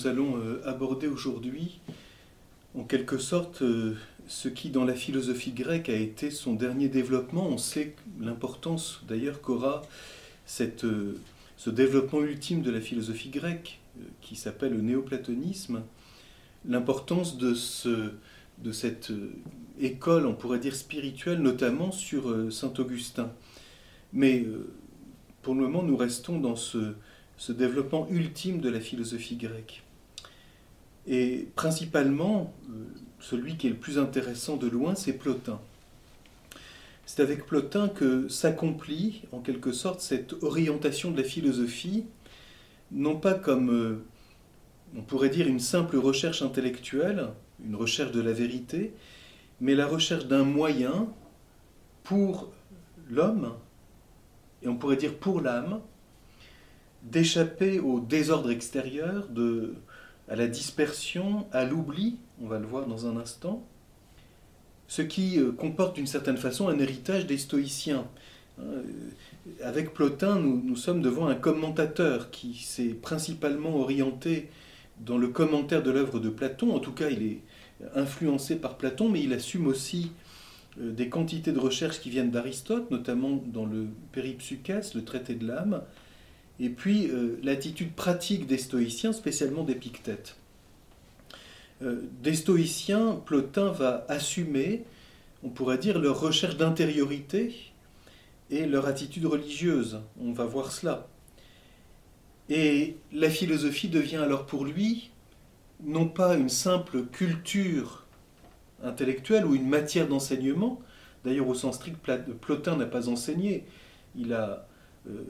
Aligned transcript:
nous 0.00 0.06
allons 0.06 0.38
euh, 0.38 0.62
aborder 0.64 1.08
aujourd'hui, 1.08 1.78
en 2.74 2.84
quelque 2.84 3.18
sorte, 3.18 3.60
euh, 3.60 3.96
ce 4.28 4.48
qui 4.48 4.70
dans 4.70 4.84
la 4.86 4.94
philosophie 4.94 5.52
grecque 5.52 5.90
a 5.90 5.94
été 5.94 6.30
son 6.30 6.54
dernier 6.54 6.88
développement. 6.88 7.46
On 7.46 7.58
sait 7.58 7.94
l'importance 8.18 9.02
d'ailleurs 9.06 9.42
qu'aura 9.42 9.82
euh, 10.60 11.12
ce 11.58 11.70
développement 11.70 12.22
ultime 12.22 12.62
de 12.62 12.70
la 12.70 12.80
philosophie 12.80 13.28
grecque, 13.28 13.78
qui 14.22 14.36
s'appelle 14.36 14.72
le 14.72 14.80
néoplatonisme, 14.80 15.82
l'importance 16.66 17.36
de, 17.36 17.52
ce, 17.52 18.12
de 18.58 18.72
cette 18.72 19.12
école, 19.80 20.24
on 20.24 20.34
pourrait 20.34 20.60
dire 20.60 20.74
spirituelle, 20.74 21.40
notamment 21.42 21.92
sur 21.92 22.50
Saint 22.50 22.72
Augustin. 22.78 23.30
Mais 24.14 24.46
pour 25.42 25.54
le 25.54 25.60
moment, 25.60 25.82
nous 25.82 25.96
restons 25.96 26.38
dans 26.38 26.56
ce 26.56 27.52
développement 27.52 28.08
ultime 28.08 28.60
de 28.60 28.70
la 28.70 28.80
philosophie 28.80 29.36
grecque. 29.36 29.82
Et 31.10 31.48
principalement, 31.56 32.54
euh, 32.70 32.84
celui 33.18 33.56
qui 33.56 33.66
est 33.66 33.70
le 33.70 33.76
plus 33.76 33.98
intéressant 33.98 34.56
de 34.56 34.68
loin, 34.68 34.94
c'est 34.94 35.12
Plotin. 35.12 35.60
C'est 37.04 37.20
avec 37.20 37.46
Plotin 37.46 37.88
que 37.88 38.28
s'accomplit, 38.28 39.22
en 39.32 39.40
quelque 39.40 39.72
sorte, 39.72 40.00
cette 40.00 40.40
orientation 40.44 41.10
de 41.10 41.16
la 41.16 41.24
philosophie, 41.24 42.04
non 42.92 43.16
pas 43.16 43.34
comme, 43.34 43.70
euh, 43.70 44.04
on 44.96 45.02
pourrait 45.02 45.30
dire, 45.30 45.48
une 45.48 45.58
simple 45.58 45.96
recherche 45.96 46.42
intellectuelle, 46.42 47.26
une 47.66 47.74
recherche 47.74 48.12
de 48.12 48.20
la 48.20 48.32
vérité, 48.32 48.94
mais 49.60 49.74
la 49.74 49.88
recherche 49.88 50.26
d'un 50.26 50.44
moyen 50.44 51.08
pour 52.04 52.52
l'homme, 53.10 53.54
et 54.62 54.68
on 54.68 54.76
pourrait 54.76 54.96
dire 54.96 55.16
pour 55.16 55.40
l'âme, 55.40 55.80
d'échapper 57.02 57.80
au 57.80 57.98
désordre 57.98 58.52
extérieur, 58.52 59.26
de, 59.28 59.74
à 60.30 60.36
la 60.36 60.46
dispersion, 60.46 61.46
à 61.52 61.64
l'oubli, 61.64 62.16
on 62.40 62.46
va 62.46 62.60
le 62.60 62.66
voir 62.66 62.86
dans 62.86 63.06
un 63.06 63.16
instant, 63.16 63.66
ce 64.86 65.02
qui 65.02 65.38
euh, 65.38 65.50
comporte 65.50 65.96
d'une 65.96 66.06
certaine 66.06 66.36
façon 66.36 66.68
un 66.68 66.78
héritage 66.78 67.26
des 67.26 67.36
stoïciens. 67.36 68.06
Euh, 68.60 68.82
avec 69.62 69.92
Plotin, 69.92 70.36
nous, 70.36 70.62
nous 70.64 70.76
sommes 70.76 71.02
devant 71.02 71.26
un 71.26 71.34
commentateur 71.34 72.30
qui 72.30 72.54
s'est 72.54 72.94
principalement 72.94 73.76
orienté 73.76 74.48
dans 75.00 75.18
le 75.18 75.28
commentaire 75.28 75.82
de 75.82 75.90
l'œuvre 75.90 76.20
de 76.20 76.28
Platon, 76.28 76.74
en 76.74 76.78
tout 76.78 76.92
cas 76.92 77.08
il 77.08 77.22
est 77.24 77.40
influencé 77.96 78.56
par 78.56 78.76
Platon, 78.76 79.08
mais 79.08 79.22
il 79.22 79.32
assume 79.32 79.66
aussi 79.66 80.12
euh, 80.80 80.92
des 80.92 81.08
quantités 81.08 81.50
de 81.50 81.58
recherches 81.58 82.00
qui 82.00 82.10
viennent 82.10 82.30
d'Aristote, 82.30 82.88
notamment 82.92 83.42
dans 83.46 83.66
le 83.66 83.88
Péripsuchès, 84.12 84.94
le 84.94 85.04
traité 85.04 85.34
de 85.34 85.48
l'âme, 85.48 85.82
et 86.60 86.68
puis 86.68 87.08
euh, 87.08 87.38
l'attitude 87.42 87.92
pratique 87.92 88.46
des 88.46 88.58
stoïciens, 88.58 89.12
spécialement 89.12 89.64
d'Épictète. 89.64 90.36
Euh, 91.82 92.02
des 92.22 92.34
stoïciens, 92.34 93.20
Plotin 93.24 93.72
va 93.72 94.04
assumer, 94.08 94.84
on 95.42 95.48
pourrait 95.48 95.78
dire, 95.78 95.98
leur 95.98 96.20
recherche 96.20 96.58
d'intériorité 96.58 97.54
et 98.50 98.66
leur 98.66 98.86
attitude 98.86 99.24
religieuse. 99.24 100.00
On 100.20 100.32
va 100.32 100.44
voir 100.44 100.70
cela. 100.70 101.08
Et 102.50 102.96
la 103.12 103.30
philosophie 103.30 103.88
devient 103.88 104.16
alors 104.16 104.44
pour 104.44 104.66
lui 104.66 105.10
non 105.82 106.08
pas 106.08 106.36
une 106.36 106.50
simple 106.50 107.04
culture 107.06 108.04
intellectuelle 108.82 109.46
ou 109.46 109.54
une 109.54 109.68
matière 109.68 110.08
d'enseignement, 110.08 110.78
d'ailleurs 111.24 111.48
au 111.48 111.54
sens 111.54 111.76
strict, 111.76 111.96
Plotin 112.40 112.76
n'a 112.76 112.84
pas 112.84 113.08
enseigné, 113.08 113.64
il 114.14 114.34
a 114.34 114.66
euh, 115.08 115.22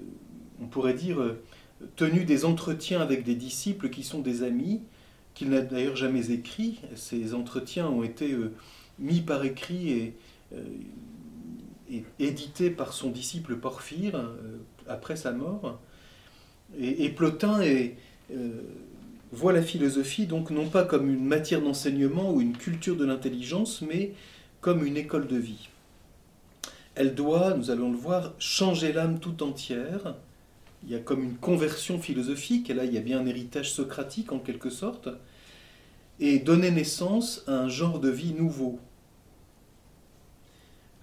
on 0.60 0.66
pourrait 0.66 0.94
dire, 0.94 1.20
euh, 1.20 1.40
tenu 1.96 2.24
des 2.24 2.44
entretiens 2.44 3.00
avec 3.00 3.24
des 3.24 3.34
disciples 3.34 3.88
qui 3.88 4.02
sont 4.02 4.20
des 4.20 4.42
amis, 4.42 4.82
qu'il 5.34 5.50
n'a 5.50 5.60
d'ailleurs 5.62 5.96
jamais 5.96 6.30
écrit. 6.30 6.80
Ces 6.94 7.34
entretiens 7.34 7.88
ont 7.88 8.02
été 8.02 8.32
euh, 8.32 8.52
mis 8.98 9.20
par 9.20 9.44
écrit 9.44 9.90
et, 9.90 10.16
euh, 10.54 10.62
édités 12.18 12.70
par 12.70 12.92
son 12.92 13.10
disciple 13.10 13.56
Porphyre 13.56 14.30
après 14.86 15.16
sa 15.16 15.32
mort. 15.32 15.80
Et, 16.78 17.08
Plotin 17.08 17.60
voit 19.32 19.52
la 19.52 19.60
philosophie 19.60 20.26
donc 20.26 20.52
non 20.52 20.68
pas 20.68 20.84
comme 20.84 21.10
une 21.12 21.24
matière 21.24 21.60
d'enseignement 21.60 22.32
ou 22.32 22.40
une 22.40 22.56
culture 22.56 22.94
de 22.94 23.04
l'intelligence, 23.04 23.82
mais 23.82 24.12
comme 24.60 24.86
une 24.86 24.96
école 24.96 25.26
de 25.26 25.36
vie. 25.36 25.68
Elle 26.94 27.16
doit, 27.16 27.54
nous 27.54 27.72
allons 27.72 27.90
le 27.90 27.96
voir, 27.96 28.34
changer 28.38 28.92
l'âme 28.92 29.18
tout 29.18 29.42
entière 29.42 30.14
il 30.84 30.90
y 30.90 30.94
a 30.94 30.98
comme 30.98 31.22
une 31.22 31.36
conversion 31.36 32.00
philosophique, 32.00 32.70
et 32.70 32.74
là 32.74 32.84
il 32.84 32.94
y 32.94 32.98
a 32.98 33.02
bien 33.02 33.20
un 33.20 33.26
héritage 33.26 33.72
socratique 33.72 34.32
en 34.32 34.38
quelque 34.38 34.70
sorte, 34.70 35.08
et 36.18 36.38
donner 36.38 36.70
naissance 36.70 37.44
à 37.46 37.52
un 37.52 37.68
genre 37.68 37.98
de 37.98 38.10
vie 38.10 38.32
nouveau. 38.32 38.78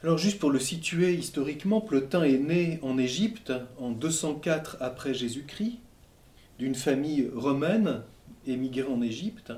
Alors 0.04 0.18
juste 0.18 0.40
pour 0.40 0.52
le 0.52 0.60
situer 0.60 1.14
historiquement, 1.16 1.82
Plotin 1.82 2.24
est 2.24 2.38
né 2.38 2.80
en 2.84 2.98
Égypte 2.98 3.52
en 3.80 3.90
204 3.90 4.78
après 4.80 5.14
Jésus-Christ, 5.14 5.80
d'une 6.60 6.76
famille 6.76 7.30
romaine 7.36 8.02
émigrée 8.46 8.88
en 8.88 9.02
Égypte. 9.02 9.54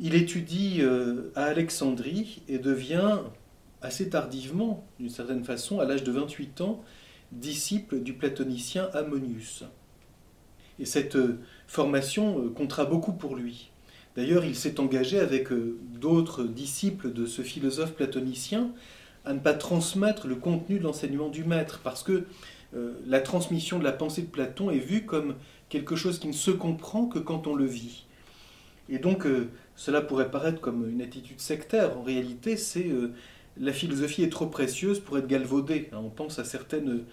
Il 0.00 0.14
étudie 0.14 0.78
euh, 0.80 1.30
à 1.34 1.44
Alexandrie 1.44 2.42
et 2.48 2.58
devient 2.58 3.18
assez 3.80 4.08
tardivement, 4.08 4.84
d'une 4.98 5.10
certaine 5.10 5.44
façon, 5.44 5.78
à 5.78 5.84
l'âge 5.84 6.02
de 6.02 6.10
28 6.10 6.62
ans, 6.62 6.82
disciple 7.34 8.00
du 8.00 8.14
platonicien 8.14 8.88
Ammonius. 8.94 9.64
Et 10.78 10.86
cette 10.86 11.16
euh, 11.16 11.38
formation 11.66 12.38
euh, 12.38 12.48
comptera 12.50 12.84
beaucoup 12.84 13.12
pour 13.12 13.36
lui. 13.36 13.70
D'ailleurs, 14.16 14.44
il 14.44 14.54
s'est 14.54 14.80
engagé 14.80 15.20
avec 15.20 15.52
euh, 15.52 15.78
d'autres 16.00 16.44
disciples 16.44 17.12
de 17.12 17.26
ce 17.26 17.42
philosophe 17.42 17.92
platonicien 17.92 18.70
à 19.24 19.32
ne 19.32 19.38
pas 19.38 19.54
transmettre 19.54 20.26
le 20.26 20.36
contenu 20.36 20.78
de 20.78 20.84
l'enseignement 20.84 21.28
du 21.28 21.44
maître, 21.44 21.80
parce 21.82 22.02
que 22.02 22.26
la 23.06 23.20
transmission 23.20 23.78
de 23.78 23.84
la 23.84 23.92
pensée 23.92 24.20
de 24.20 24.26
Platon 24.26 24.68
est 24.70 24.80
vue 24.80 25.06
comme 25.06 25.36
quelque 25.70 25.96
chose 25.96 26.18
qui 26.18 26.26
ne 26.26 26.32
se 26.32 26.50
comprend 26.50 27.06
que 27.06 27.20
quand 27.20 27.46
on 27.46 27.54
le 27.54 27.64
vit. 27.64 28.04
Et 28.90 28.98
donc, 28.98 29.26
cela 29.76 30.02
pourrait 30.02 30.30
paraître 30.30 30.60
comme 30.60 30.90
une 30.90 31.00
attitude 31.00 31.40
sectaire. 31.40 31.96
En 31.96 32.02
réalité, 32.02 32.58
c'est 32.58 32.90
la 33.58 33.72
philosophie 33.72 34.22
est 34.22 34.30
trop 34.30 34.46
précieuse 34.46 35.00
pour 35.00 35.18
être 35.18 35.26
galvaudée. 35.26 35.88
Hein. 35.92 35.98
On 36.02 36.10
pense 36.10 36.38
à 36.38 36.44
certaines, 36.44 37.04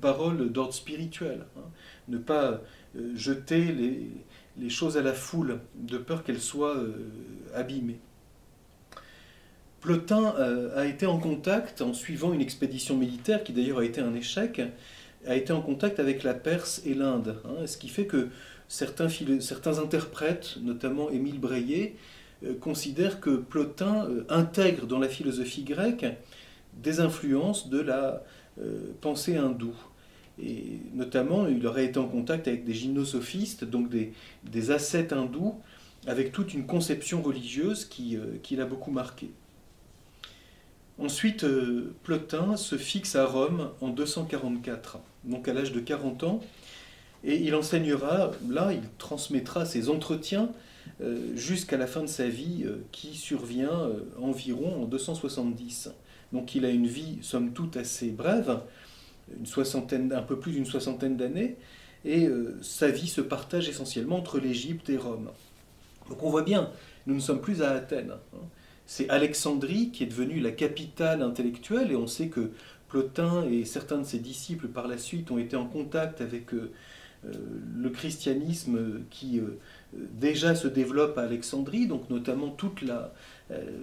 paroles 0.00 0.50
d'ordre 0.50 0.74
spirituel. 0.74 1.46
Hein. 1.56 1.68
Ne 2.08 2.18
pas 2.18 2.62
euh, 2.96 3.12
jeter 3.14 3.74
les, 4.58 4.70
choses 4.70 4.96
à 4.96 5.02
la 5.02 5.12
foule 5.12 5.60
de 5.74 5.98
peur 5.98 6.24
qu'elles 6.24 6.40
soient 6.40 6.76
euh, 6.76 6.94
abîmées. 7.54 8.00
Plotin 9.80 10.34
euh, 10.38 10.80
a 10.80 10.86
été 10.86 11.04
en 11.04 11.18
contact, 11.18 11.82
en 11.82 11.92
suivant 11.92 12.32
une 12.32 12.40
expédition 12.40 12.96
militaire 12.96 13.44
qui 13.44 13.52
d'ailleurs 13.52 13.78
a 13.78 13.84
été 13.84 14.00
un 14.00 14.14
échec, 14.14 14.62
a 15.26 15.36
été 15.36 15.52
en 15.52 15.60
contact 15.60 16.00
avec 16.00 16.22
la 16.22 16.32
Perse 16.32 16.80
et 16.86 16.94
l'Inde. 16.94 17.36
Hein. 17.44 17.66
ce 17.66 17.76
qui 17.76 17.88
fait 17.88 18.06
que 18.06 18.28
certains, 18.68 19.08
interprètes, 19.78 20.56
notamment 20.62 21.10
Émile 21.10 21.38
Breillet, 21.38 21.96
considère 22.52 23.20
que 23.20 23.30
Plotin 23.30 24.06
euh, 24.06 24.24
intègre 24.28 24.86
dans 24.86 24.98
la 24.98 25.08
philosophie 25.08 25.62
grecque 25.62 26.06
des 26.74 27.00
influences 27.00 27.68
de 27.68 27.80
la 27.80 28.22
euh, 28.60 28.92
pensée 29.00 29.36
hindoue. 29.36 29.76
Et 30.42 30.80
notamment, 30.92 31.46
il 31.46 31.64
aurait 31.66 31.84
été 31.84 31.98
en 31.98 32.08
contact 32.08 32.48
avec 32.48 32.64
des 32.64 32.74
gymnosophistes, 32.74 33.64
donc 33.64 33.88
des, 33.88 34.70
ascètes 34.72 35.12
hindous, 35.12 35.54
avec 36.08 36.32
toute 36.32 36.54
une 36.54 36.66
conception 36.66 37.22
religieuse 37.22 37.84
qui, 37.84 38.18
qui 38.42 38.56
l'a 38.56 38.64
beaucoup 38.64 38.90
marqué. 38.90 39.30
Ensuite, 40.98 41.46
Plotin 42.02 42.56
se 42.56 42.76
fixe 42.76 43.14
à 43.14 43.26
Rome 43.26 43.70
en 43.80 43.90
244, 43.90 44.98
donc 45.22 45.46
à 45.46 45.52
l'âge 45.52 45.70
de 45.70 45.78
40 45.78 46.24
ans, 46.24 46.40
et 47.22 47.36
il 47.36 47.54
enseignera, 47.54 48.32
là, 48.50 48.72
il 48.72 48.82
transmettra 48.98 49.64
ses 49.64 49.88
entretiens 49.88 50.44
euh, 50.44 50.52
jusqu'à 51.34 51.76
la 51.76 51.86
fin 51.86 52.02
de 52.02 52.08
sa 52.08 52.28
vie 52.28 52.62
euh, 52.64 52.84
qui 52.92 53.14
survient 53.14 53.72
euh, 53.72 54.00
environ 54.20 54.82
en 54.82 54.86
270. 54.86 55.90
Donc 56.32 56.54
il 56.54 56.64
a 56.64 56.70
une 56.70 56.86
vie, 56.86 57.18
somme 57.22 57.52
toute, 57.52 57.76
assez 57.76 58.10
brève, 58.10 58.60
une 59.38 59.46
soixantaine, 59.46 60.12
un 60.12 60.22
peu 60.22 60.38
plus 60.38 60.52
d'une 60.52 60.66
soixantaine 60.66 61.16
d'années, 61.16 61.56
et 62.04 62.28
sa 62.60 62.88
vie 62.88 63.06
se 63.06 63.22
partage 63.22 63.68
essentiellement 63.68 64.18
entre 64.18 64.38
l'Égypte 64.38 64.90
et 64.90 64.98
Rome. 64.98 65.30
Donc 66.10 66.22
on 66.22 66.28
voit 66.28 66.42
bien, 66.42 66.70
nous 67.06 67.14
ne 67.14 67.20
sommes 67.20 67.40
plus 67.40 67.62
à 67.62 67.70
Athènes. 67.70 68.12
Hein. 68.34 68.40
C'est 68.84 69.08
Alexandrie 69.08 69.90
qui 69.90 70.02
est 70.02 70.06
devenue 70.06 70.40
la 70.40 70.50
capitale 70.50 71.22
intellectuelle, 71.22 71.92
et 71.92 71.96
on 71.96 72.06
sait 72.06 72.28
que 72.28 72.50
Plotin 72.88 73.48
et 73.48 73.64
certains 73.64 73.98
de 73.98 74.04
ses 74.04 74.18
disciples 74.18 74.68
par 74.68 74.88
la 74.88 74.98
suite 74.98 75.30
ont 75.30 75.38
été 75.38 75.56
en 75.56 75.66
contact 75.66 76.20
avec 76.20 76.50
le 76.52 77.90
christianisme 77.90 79.04
qui 79.08 79.40
déjà 80.12 80.54
se 80.54 80.68
développe 80.68 81.18
à 81.18 81.22
Alexandrie, 81.22 81.86
donc 81.86 82.10
notamment 82.10 82.50
toute 82.50 82.84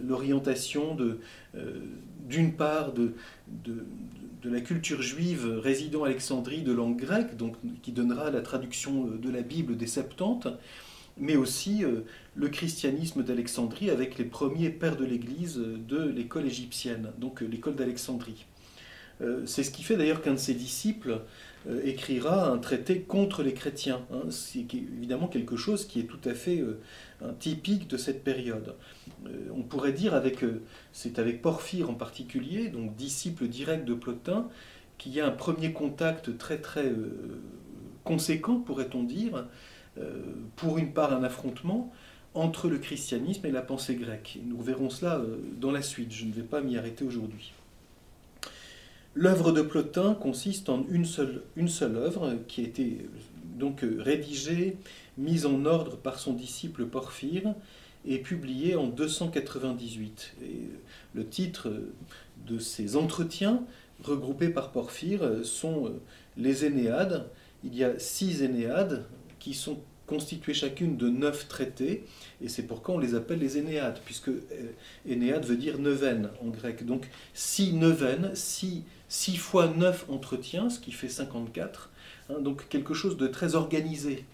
l'orientation 0.03 0.97
d'une 2.27 2.53
part 2.53 2.93
de, 2.93 3.13
de, 3.63 3.85
la 4.43 4.61
culture 4.61 5.01
juive 5.01 5.59
résidant 5.61 6.03
à 6.03 6.07
Alexandrie 6.07 6.63
de 6.63 6.71
langue 6.71 6.97
grecque, 6.97 7.37
donc, 7.37 7.55
qui 7.81 7.91
donnera 7.91 8.31
la 8.31 8.41
traduction 8.41 9.05
de 9.05 9.29
la 9.29 9.41
Bible 9.41 9.77
des 9.77 9.87
Septante, 9.87 10.47
mais 11.17 11.35
aussi 11.35 11.83
euh, 11.83 12.01
le 12.35 12.49
christianisme 12.49 13.23
d'Alexandrie 13.23 13.89
avec 13.89 14.17
les 14.17 14.25
premiers 14.25 14.69
pères 14.69 14.97
de 14.97 15.05
l'Église 15.05 15.57
de 15.57 16.03
l'école 16.03 16.45
égyptienne, 16.45 17.11
donc 17.17 17.41
euh, 17.41 17.45
l'école 17.45 17.75
d'Alexandrie. 17.75 18.45
Euh, 19.21 19.43
c'est 19.45 19.63
ce 19.63 19.71
qui 19.71 19.83
fait 19.83 19.97
d'ailleurs 19.97 20.21
qu'un 20.21 20.33
de 20.33 20.39
ses 20.39 20.53
disciples 20.53 21.21
écrira 21.83 22.49
un 22.49 22.57
traité 22.57 23.01
contre 23.01 23.43
les 23.43 23.53
chrétiens. 23.53 24.01
Hein. 24.11 24.23
C'est 24.29 24.73
évidemment 24.73 25.27
quelque 25.27 25.55
chose 25.55 25.85
qui 25.85 25.99
est 25.99 26.05
tout 26.05 26.19
à 26.25 26.33
fait 26.33 26.63
typique 27.39 27.87
de 27.87 27.97
cette 27.97 28.23
période. 28.23 28.75
On 29.53 29.61
pourrait 29.61 29.93
dire 29.93 30.15
avec, 30.15 30.43
c'est 30.91 31.19
avec 31.19 31.41
Porphyre 31.41 31.89
en 31.89 31.93
particulier, 31.93 32.69
donc 32.69 32.95
disciple 32.95 33.47
direct 33.47 33.85
de 33.85 33.93
Plotin, 33.93 34.49
qu'il 34.97 35.13
y 35.13 35.21
a 35.21 35.27
un 35.27 35.31
premier 35.31 35.71
contact 35.71 36.37
très 36.37 36.57
très 36.57 36.91
conséquent, 38.03 38.59
pourrait-on 38.59 39.03
dire, 39.03 39.45
euh, 39.97 40.21
pour 40.55 40.77
une 40.77 40.93
part 40.93 41.13
un 41.13 41.23
affrontement 41.23 41.91
entre 42.33 42.69
le 42.69 42.77
christianisme 42.77 43.45
et 43.45 43.51
la 43.51 43.61
pensée 43.61 43.95
grecque. 43.95 44.39
Nous 44.45 44.61
verrons 44.61 44.89
cela 44.89 45.17
euh, 45.17 45.37
dans 45.59 45.71
la 45.71 45.81
suite, 45.81 46.13
je 46.13 46.25
ne 46.25 46.31
vais 46.31 46.43
pas 46.43 46.61
m'y 46.61 46.77
arrêter 46.77 47.03
aujourd'hui. 47.03 47.51
L'œuvre 49.13 49.51
de 49.51 49.61
Plotin 49.61 50.13
consiste 50.13 50.69
en 50.69 50.85
une 50.89 51.05
seule, 51.05 51.43
une 51.55 51.69
œuvre 51.95 52.37
qui 52.47 52.61
a 52.61 52.63
été 52.63 53.01
euh, 53.01 53.07
donc 53.59 53.85
rédigée, 53.99 54.77
mise 55.17 55.45
en 55.45 55.65
ordre 55.65 55.97
par 55.97 56.17
son 56.17 56.33
disciple 56.33 56.85
Porphyre 56.85 57.53
et 58.05 58.19
publiée 58.19 58.75
en 58.75 58.87
298. 58.87 60.35
Et 60.43 60.69
le 61.13 61.27
titre 61.27 61.71
de 62.47 62.57
ces 62.57 62.95
entretiens 62.95 63.63
regroupés 64.01 64.49
par 64.49 64.71
Porphyre 64.71 65.43
sont 65.43 65.91
les 66.37 66.65
Énéades. 66.65 67.29
Il 67.63 67.75
y 67.75 67.83
a 67.83 67.99
six 67.99 68.41
Énéades, 68.41 69.05
qui 69.37 69.53
sont 69.53 69.79
constituées 70.11 70.53
chacune 70.53 70.97
de 70.97 71.07
neuf 71.07 71.47
traités, 71.47 72.03
et 72.41 72.49
c'est 72.49 72.63
pourquoi 72.63 72.95
on 72.95 72.99
les 72.99 73.15
appelle 73.15 73.39
les 73.39 73.57
Énéades, 73.57 74.01
puisque 74.03 74.27
euh, 74.27 74.41
Énéade 75.07 75.45
veut 75.45 75.55
dire 75.55 75.79
neuvaine 75.79 76.31
en 76.43 76.49
grec. 76.49 76.85
Donc 76.85 77.07
six 77.33 77.71
neuvaines, 77.71 78.31
six, 78.33 78.83
six 79.07 79.37
fois 79.37 79.69
neuf 79.69 80.05
entretiens, 80.09 80.69
ce 80.69 80.81
qui 80.81 80.91
fait 80.91 81.07
54, 81.07 81.91
hein, 82.29 82.41
donc 82.41 82.67
quelque 82.67 82.93
chose 82.93 83.15
de 83.15 83.25
très 83.25 83.55
organisé, 83.55 84.25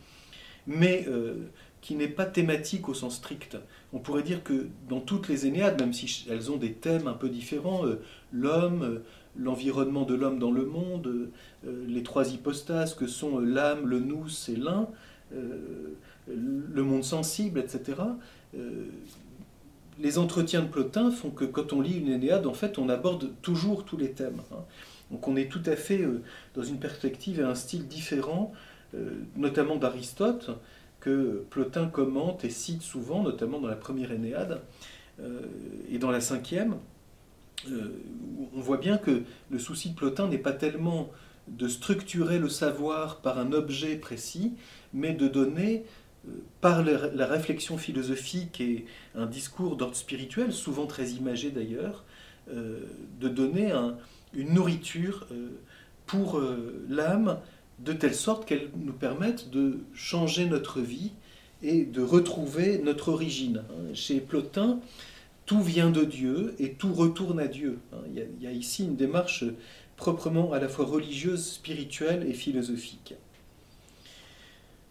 mais 0.65 1.05
euh, 1.07 1.35
qui 1.81 1.93
n'est 1.93 2.07
pas 2.07 2.25
thématique 2.25 2.89
au 2.89 2.95
sens 2.95 3.17
strict. 3.17 3.55
On 3.93 3.99
pourrait 3.99 4.23
dire 4.23 4.43
que 4.43 4.69
dans 4.89 4.99
toutes 4.99 5.27
les 5.27 5.45
Énéades, 5.45 5.79
même 5.79 5.93
si 5.93 6.25
elles 6.27 6.49
ont 6.51 6.57
des 6.57 6.73
thèmes 6.73 7.07
un 7.07 7.13
peu 7.13 7.29
différents, 7.29 7.85
euh, 7.85 8.01
l'homme, 8.33 9.01
l'environnement 9.37 10.05
de 10.05 10.15
l'homme 10.15 10.39
dans 10.39 10.51
le 10.51 10.65
monde, 10.65 11.29
les 11.63 12.01
trois 12.01 12.33
hypostases 12.33 12.95
que 12.95 13.05
sont 13.05 13.37
l'âme, 13.37 13.85
le 13.85 13.99
nous 13.99 14.25
et 14.47 14.55
l'un, 14.55 14.89
le 15.31 16.83
monde 16.83 17.03
sensible, 17.03 17.59
etc. 17.59 18.01
Euh, 18.55 18.85
les 19.99 20.17
entretiens 20.17 20.61
de 20.61 20.67
Plotin 20.67 21.11
font 21.11 21.31
que 21.31 21.45
quand 21.45 21.73
on 21.73 21.81
lit 21.81 21.97
une 21.97 22.09
Énéade, 22.09 22.45
en 22.45 22.53
fait, 22.53 22.77
on 22.77 22.89
aborde 22.89 23.31
toujours 23.41 23.83
tous 23.85 23.97
les 23.97 24.11
thèmes. 24.11 24.41
Hein. 24.51 24.63
Donc 25.09 25.27
on 25.27 25.35
est 25.35 25.49
tout 25.49 25.63
à 25.65 25.75
fait 25.75 26.05
dans 26.53 26.63
une 26.63 26.79
perspective 26.79 27.39
et 27.39 27.43
un 27.43 27.55
style 27.55 27.87
différent, 27.87 28.51
notamment 29.37 29.77
d'Aristote, 29.77 30.51
que 30.99 31.45
Plotin 31.49 31.87
commente 31.87 32.43
et 32.43 32.49
cite 32.49 32.81
souvent, 32.81 33.23
notamment 33.23 33.59
dans 33.59 33.69
la 33.69 33.77
première 33.77 34.11
Énéade 34.11 34.61
et 35.89 35.97
dans 35.97 36.11
la 36.11 36.19
cinquième. 36.19 36.75
on 37.69 38.59
voit 38.59 38.77
bien 38.77 38.97
que 38.97 39.23
le 39.49 39.59
souci 39.59 39.91
de 39.91 39.95
Plotin 39.95 40.27
n'est 40.27 40.37
pas 40.37 40.51
tellement 40.51 41.09
de 41.47 41.67
structurer 41.67 42.39
le 42.39 42.49
savoir 42.49 43.17
par 43.21 43.39
un 43.39 43.51
objet 43.51 43.95
précis, 43.95 44.53
mais 44.93 45.13
de 45.13 45.27
donner, 45.27 45.85
euh, 46.27 46.31
par 46.61 46.83
la 46.83 47.25
réflexion 47.25 47.77
philosophique 47.77 48.61
et 48.61 48.85
un 49.15 49.25
discours 49.25 49.75
d'ordre 49.75 49.95
spirituel, 49.95 50.51
souvent 50.51 50.87
très 50.87 51.11
imagé 51.11 51.51
d'ailleurs, 51.51 52.03
euh, 52.51 52.79
de 53.19 53.27
donner 53.27 53.73
une 54.33 54.53
nourriture 54.53 55.27
euh, 55.31 55.49
pour 56.05 56.41
l'âme, 56.89 57.39
de 57.79 57.91
telle 57.93 58.15
sorte 58.15 58.47
qu'elle 58.47 58.69
nous 58.77 58.93
permette 58.93 59.49
de 59.49 59.79
changer 59.93 60.45
notre 60.45 60.79
vie 60.79 61.11
et 61.61 61.83
de 61.83 62.01
retrouver 62.01 62.79
notre 62.79 63.09
origine. 63.09 63.61
Chez 63.93 64.21
Plotin, 64.21 64.79
tout 65.45 65.61
vient 65.61 65.89
de 65.89 66.03
Dieu 66.03 66.55
et 66.59 66.73
tout 66.73 66.93
retourne 66.93 67.39
à 67.39 67.47
Dieu. 67.47 67.79
Il 68.13 68.43
y 68.43 68.47
a 68.47 68.51
ici 68.51 68.85
une 68.85 68.95
démarche 68.95 69.43
proprement 69.97 70.53
à 70.53 70.59
la 70.59 70.69
fois 70.69 70.85
religieuse, 70.85 71.45
spirituelle 71.45 72.25
et 72.29 72.33
philosophique. 72.33 73.15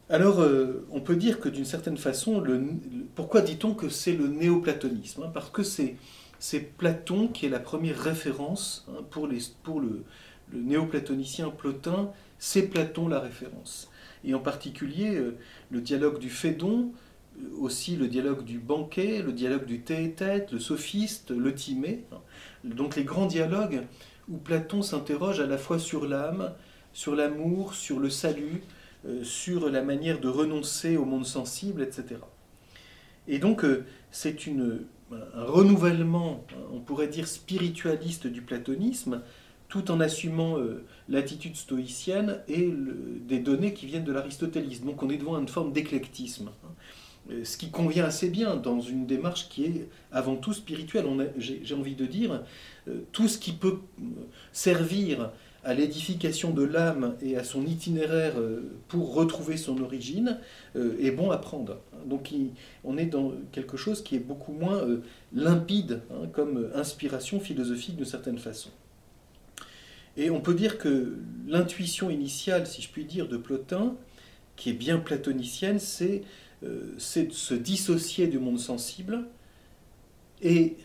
Alors, 0.08 0.40
euh, 0.40 0.86
on 0.92 1.00
peut 1.00 1.16
dire 1.16 1.40
que 1.40 1.48
d'une 1.48 1.64
certaine 1.64 1.96
façon, 1.96 2.44
pourquoi 3.14 3.40
dit-on 3.40 3.74
que 3.74 3.88
c'est 3.88 4.12
le 4.12 4.28
néoplatonisme 4.28 5.24
hein 5.24 5.30
Parce 5.32 5.50
que 5.50 5.62
c'est, 5.62 5.96
Platon 6.76 7.28
qui 7.28 7.46
est 7.46 7.48
la 7.48 7.58
première 7.58 7.98
référence 7.98 8.86
hein, 8.88 9.02
pour, 9.10 9.26
le, 9.26 10.04
néoplatonicien 10.52 11.50
Plotin, 11.50 12.12
c'est 12.38 12.68
Platon 12.68 13.08
la 13.08 13.18
référence. 13.18 13.90
Et 14.24 14.34
en 14.34 14.40
particulier, 14.40 15.16
euh, 15.16 15.36
le 15.70 15.80
dialogue 15.80 16.18
du 16.18 16.30
Phédon, 16.30 16.92
euh, 17.40 17.48
aussi 17.58 17.96
le 17.96 18.06
dialogue 18.06 18.44
du 18.44 18.58
banquet, 18.58 19.22
le 19.22 19.32
dialogue 19.32 19.66
du 19.66 19.80
tête, 19.80 20.52
le 20.52 20.60
sophiste, 20.60 21.32
le 21.32 21.52
timée. 21.52 22.04
Hein. 22.12 22.20
Donc 22.62 22.94
les 22.94 23.04
grands 23.04 23.26
dialogues 23.26 23.82
où 24.28 24.36
Platon 24.38 24.82
s'interroge 24.82 25.40
à 25.40 25.46
la 25.46 25.58
fois 25.58 25.78
sur 25.78 26.06
l'âme, 26.06 26.52
sur 26.92 27.14
l'amour, 27.14 27.74
sur 27.74 27.98
le 28.00 28.10
salut, 28.10 28.62
euh, 29.06 29.22
sur 29.22 29.70
la 29.70 29.82
manière 29.82 30.20
de 30.20 30.28
renoncer 30.28 30.96
au 30.96 31.04
monde 31.04 31.26
sensible, 31.26 31.82
etc. 31.82 32.20
Et 33.28 33.38
donc 33.38 33.64
euh, 33.64 33.84
c'est 34.10 34.36
un 34.48 35.44
renouvellement, 35.44 36.44
on 36.72 36.80
pourrait 36.80 37.08
dire 37.08 37.28
spiritualiste 37.28 38.26
du 38.26 38.42
platonisme, 38.42 39.22
tout 39.68 39.90
en 39.90 40.00
assumant 40.00 40.58
euh, 40.58 40.84
l'attitude 41.08 41.56
stoïcienne 41.56 42.40
et 42.48 42.72
des 43.20 43.38
données 43.38 43.74
qui 43.74 43.86
viennent 43.86 44.04
de 44.04 44.12
l'aristotélisme. 44.12 44.86
Donc 44.86 45.02
on 45.02 45.10
est 45.10 45.18
devant 45.18 45.38
une 45.38 45.48
forme 45.48 45.72
d'éclectisme. 45.72 46.50
Euh, 47.30 47.44
ce 47.44 47.56
qui 47.56 47.70
convient 47.70 48.04
assez 48.04 48.28
bien 48.28 48.56
dans 48.56 48.80
une 48.80 49.06
démarche 49.06 49.48
qui 49.48 49.64
est 49.64 49.88
avant 50.12 50.36
tout 50.36 50.52
spirituelle. 50.52 51.06
J'ai 51.38 51.74
envie 51.74 51.94
de 51.94 52.06
dire, 52.06 52.42
euh, 52.88 53.00
tout 53.12 53.28
ce 53.28 53.38
qui 53.38 53.52
peut 53.52 53.78
euh, 54.00 54.04
servir 54.52 55.30
à 55.64 55.74
l'édification 55.74 56.52
de 56.52 56.62
l'âme 56.62 57.16
et 57.20 57.36
à 57.36 57.42
son 57.42 57.66
itinéraire 57.66 58.34
pour 58.86 59.14
retrouver 59.14 59.56
son 59.56 59.82
origine 59.82 60.38
est 60.76 61.10
bon 61.10 61.32
à 61.32 61.38
prendre. 61.38 61.80
Donc 62.04 62.32
on 62.84 62.96
est 62.96 63.06
dans 63.06 63.32
quelque 63.50 63.76
chose 63.76 64.04
qui 64.04 64.14
est 64.14 64.20
beaucoup 64.20 64.52
moins 64.52 64.86
limpide 65.34 66.02
hein, 66.12 66.28
comme 66.32 66.70
inspiration 66.72 67.40
philosophique 67.40 67.96
de 67.96 68.04
certaine 68.04 68.38
façon. 68.38 68.70
Et 70.16 70.30
on 70.30 70.40
peut 70.40 70.54
dire 70.54 70.78
que 70.78 71.16
l'intuition 71.48 72.10
initiale, 72.10 72.68
si 72.68 72.80
je 72.80 72.88
puis 72.88 73.04
dire, 73.04 73.26
de 73.26 73.36
Plotin, 73.36 73.96
qui 74.54 74.70
est 74.70 74.74
bien 74.74 74.98
platonicienne, 74.98 75.80
c'est 75.80 76.22
euh, 76.64 76.94
c'est 76.98 77.24
de 77.24 77.32
se 77.32 77.54
dissocier 77.54 78.26
du 78.26 78.38
monde 78.38 78.58
sensible 78.58 79.26
et 80.42 80.76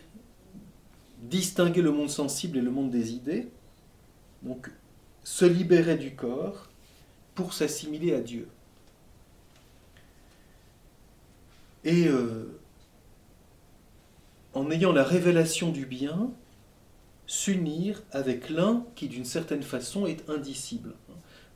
distinguer 1.22 1.82
le 1.82 1.92
monde 1.92 2.10
sensible 2.10 2.58
et 2.58 2.60
le 2.60 2.70
monde 2.70 2.90
des 2.90 3.12
idées, 3.12 3.48
donc 4.42 4.70
se 5.24 5.44
libérer 5.44 5.96
du 5.96 6.14
corps 6.14 6.68
pour 7.34 7.54
s'assimiler 7.54 8.14
à 8.14 8.20
Dieu. 8.20 8.48
Et 11.84 12.06
euh, 12.06 12.60
en 14.54 14.70
ayant 14.70 14.92
la 14.92 15.04
révélation 15.04 15.70
du 15.70 15.86
bien, 15.86 16.30
s'unir 17.26 18.02
avec 18.10 18.50
l'un 18.50 18.84
qui 18.94 19.08
d'une 19.08 19.24
certaine 19.24 19.62
façon 19.62 20.06
est 20.06 20.28
indicible. 20.28 20.94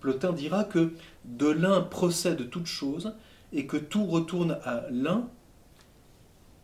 Plotin 0.01 0.33
dira 0.33 0.65
que 0.65 0.93
de 1.25 1.49
l'un 1.49 1.83
procède 1.83 2.49
toute 2.51 2.67
chose, 2.67 3.13
et 3.57 3.67
que 3.67 3.79
tout 3.79 4.05
retourne 4.05 4.59
à 4.65 4.85
l'un, 4.91 5.29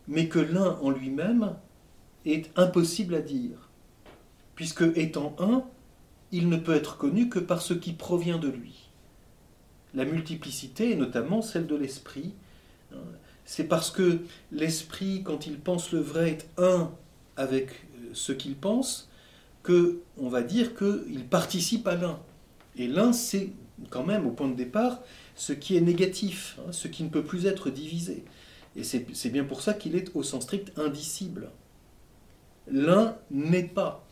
mais 0.07 0.29
que 0.29 0.39
l'un 0.39 0.77
en 0.81 0.91
lui-même 0.91 1.55
est 2.23 2.51
impossible 2.57 3.15
à 3.15 3.21
dire, 3.21 3.69
puisque 4.55 4.83
étant 4.95 5.35
un, 5.39 5.63
il 6.31 6.49
ne 6.49 6.55
peut 6.55 6.75
être 6.75 6.97
connu 6.97 7.29
que 7.29 7.39
par 7.39 7.63
ce 7.63 7.73
qui 7.73 7.93
provient 7.93 8.37
de 8.37 8.47
lui. 8.47 8.89
La 9.95 10.05
multiplicité 10.05 10.91
est 10.91 10.95
notamment 10.95 11.41
celle 11.41 11.65
de 11.65 11.75
l'esprit. 11.75 12.33
C'est 13.43 13.65
parce 13.65 13.89
que 13.89 14.19
l'esprit, 14.51 15.23
quand 15.23 15.47
il 15.47 15.59
pense 15.59 15.91
le 15.91 15.99
vrai, 15.99 16.29
est 16.29 16.47
un 16.57 16.91
avec 17.37 17.69
euh, 17.71 18.09
ce 18.13 18.31
qu'il 18.31 18.55
pense, 18.55 19.09
que 19.63 19.99
on 20.17 20.29
va 20.29 20.43
dire 20.43 20.75
qu'il 20.75 21.25
participe 21.25 21.87
à 21.87 21.95
l'un. 21.95 22.19
Et 22.75 22.87
l'un, 22.87 23.13
c'est 23.13 23.49
quand 23.89 24.03
même 24.03 24.27
au 24.27 24.31
point 24.31 24.47
de 24.47 24.55
départ 24.55 24.99
ce 25.35 25.53
qui 25.53 25.77
est 25.77 25.81
négatif, 25.81 26.57
hein, 26.59 26.71
ce 26.71 26.87
qui 26.87 27.03
ne 27.03 27.09
peut 27.09 27.23
plus 27.23 27.45
être 27.45 27.69
divisé. 27.69 28.23
Et 28.75 28.83
c'est 28.83 29.29
bien 29.29 29.43
pour 29.43 29.61
ça 29.61 29.73
qu'il 29.73 29.95
est 29.95 30.11
au 30.15 30.23
sens 30.23 30.43
strict 30.43 30.71
indicible. 30.79 31.51
L'un 32.67 33.17
n'est 33.29 33.67
pas. 33.67 34.07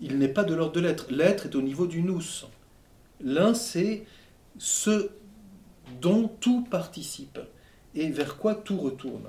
Il 0.00 0.18
n'est 0.18 0.28
pas 0.28 0.44
de 0.44 0.54
l'ordre 0.54 0.74
de 0.74 0.80
l'être. 0.80 1.06
L'être 1.10 1.46
est 1.46 1.54
au 1.54 1.62
niveau 1.62 1.86
du 1.86 2.02
nous. 2.02 2.20
L'un, 3.22 3.54
c'est 3.54 4.04
ce 4.58 5.10
dont 6.00 6.28
tout 6.40 6.64
participe 6.64 7.38
et 7.94 8.10
vers 8.10 8.36
quoi 8.36 8.54
tout 8.54 8.78
retourne. 8.78 9.28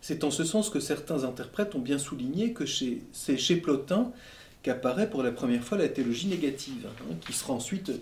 C'est 0.00 0.24
en 0.24 0.30
ce 0.30 0.44
sens 0.44 0.70
que 0.70 0.80
certains 0.80 1.24
interprètes 1.24 1.74
ont 1.74 1.80
bien 1.80 1.98
souligné 1.98 2.52
que 2.52 2.64
c'est 2.64 3.36
chez 3.36 3.56
Plotin 3.56 4.12
qu'apparaît 4.62 5.08
pour 5.08 5.22
la 5.22 5.32
première 5.32 5.62
fois 5.62 5.78
la 5.78 5.88
théologie 5.88 6.26
négative, 6.26 6.86
hein, 6.86 7.14
qui 7.26 7.32
sera 7.32 7.52
ensuite 7.52 7.92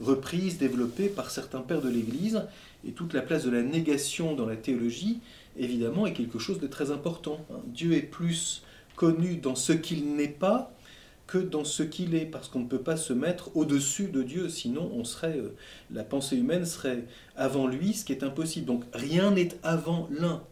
reprise, 0.00 0.58
développée 0.58 1.08
par 1.08 1.30
certains 1.30 1.60
pères 1.60 1.80
de 1.80 1.88
l'Église, 1.88 2.42
et 2.86 2.92
toute 2.92 3.14
la 3.14 3.22
place 3.22 3.44
de 3.44 3.50
la 3.50 3.62
négation 3.62 4.34
dans 4.34 4.46
la 4.46 4.56
théologie, 4.56 5.20
évidemment, 5.58 6.06
est 6.06 6.12
quelque 6.12 6.38
chose 6.38 6.60
de 6.60 6.66
très 6.66 6.90
important. 6.90 7.44
Hein. 7.50 7.60
Dieu 7.66 7.94
est 7.94 8.02
plus 8.02 8.62
connu 8.94 9.36
dans 9.36 9.54
ce 9.54 9.72
qu'il 9.72 10.14
n'est 10.14 10.28
pas 10.28 10.72
que 11.26 11.38
dans 11.38 11.64
ce 11.64 11.82
qu'il 11.82 12.14
est, 12.14 12.26
parce 12.26 12.48
qu'on 12.48 12.60
ne 12.60 12.68
peut 12.68 12.80
pas 12.80 12.96
se 12.96 13.12
mettre 13.12 13.56
au-dessus 13.56 14.08
de 14.08 14.22
Dieu, 14.22 14.48
sinon 14.48 14.90
on 14.94 15.04
serait, 15.04 15.38
euh, 15.38 15.54
la 15.92 16.04
pensée 16.04 16.36
humaine 16.36 16.64
serait 16.64 17.04
avant 17.34 17.66
lui, 17.66 17.94
ce 17.94 18.04
qui 18.04 18.12
est 18.12 18.22
impossible. 18.22 18.66
Donc 18.66 18.84
rien 18.92 19.32
n'est 19.32 19.48
avant 19.62 20.08
l'un. 20.10 20.42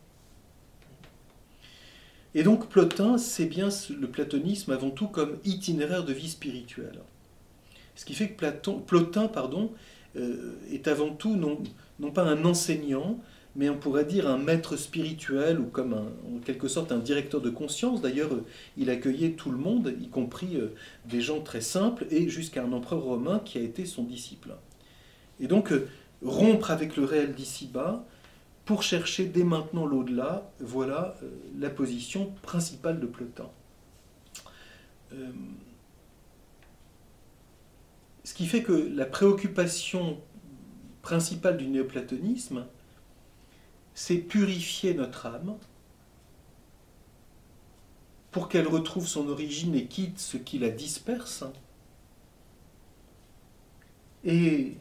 Et 2.34 2.42
donc 2.42 2.68
Plotin, 2.68 3.16
c'est 3.16 3.46
bien 3.46 3.68
le 3.98 4.08
platonisme 4.08 4.72
avant 4.72 4.90
tout 4.90 5.06
comme 5.06 5.38
itinéraire 5.44 6.04
de 6.04 6.12
vie 6.12 6.28
spirituelle. 6.28 7.00
Ce 7.94 8.04
qui 8.04 8.14
fait 8.14 8.30
que 8.30 8.70
Plotin 8.80 9.28
pardon, 9.28 9.70
euh, 10.16 10.54
est 10.72 10.88
avant 10.88 11.10
tout 11.10 11.36
non, 11.36 11.58
non 12.00 12.10
pas 12.10 12.22
un 12.22 12.44
enseignant, 12.44 13.20
mais 13.56 13.68
on 13.68 13.76
pourrait 13.76 14.04
dire 14.04 14.28
un 14.28 14.38
maître 14.38 14.76
spirituel 14.76 15.60
ou 15.60 15.66
comme 15.66 15.92
en 15.94 16.38
quelque 16.44 16.66
sorte 16.66 16.90
un 16.90 16.98
directeur 16.98 17.40
de 17.40 17.50
conscience. 17.50 18.00
D'ailleurs, 18.00 18.32
euh, 18.32 18.44
il 18.76 18.90
accueillait 18.90 19.32
tout 19.32 19.50
le 19.50 19.58
monde, 19.58 19.94
y 20.00 20.08
compris 20.08 20.56
euh, 20.56 20.74
des 21.08 21.20
gens 21.20 21.40
très 21.40 21.60
simples, 21.60 22.06
et 22.10 22.28
jusqu'à 22.28 22.64
un 22.64 22.72
empereur 22.72 23.02
romain 23.02 23.40
qui 23.44 23.58
a 23.58 23.60
été 23.60 23.86
son 23.86 24.02
disciple. 24.02 24.54
Et 25.40 25.46
donc, 25.46 25.72
rompre 26.24 26.70
avec 26.70 26.96
le 26.96 27.04
réel 27.04 27.34
d'ici-bas, 27.34 28.06
pour 28.64 28.82
chercher 28.82 29.26
dès 29.26 29.44
maintenant 29.44 29.86
l'au-delà, 29.86 30.50
voilà 30.60 31.16
euh, 31.22 31.30
la 31.58 31.70
position 31.70 32.32
principale 32.42 33.00
de 33.00 33.06
Plotin. 33.06 33.50
Euh, 35.12 35.30
ce 38.24 38.32
qui 38.32 38.46
fait 38.46 38.62
que 38.62 38.72
la 38.72 39.04
préoccupation 39.04 40.18
principale 41.02 41.58
du 41.58 41.66
néoplatonisme, 41.66 42.66
c'est 43.94 44.16
purifier 44.16 44.94
notre 44.94 45.26
âme 45.26 45.56
pour 48.30 48.48
qu'elle 48.48 48.66
retrouve 48.66 49.06
son 49.06 49.28
origine 49.28 49.74
et 49.74 49.86
quitte 49.86 50.18
ce 50.18 50.36
qui 50.36 50.58
la 50.58 50.70
disperse, 50.70 51.44
et 54.24 54.76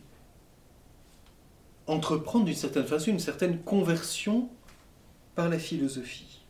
entreprendre 1.88 2.46
d'une 2.46 2.56
certaine 2.56 2.86
façon 2.86 3.12
une 3.12 3.20
certaine 3.20 3.60
conversion 3.60 4.50
par 5.36 5.50
la 5.50 5.60
philosophie. 5.60 6.42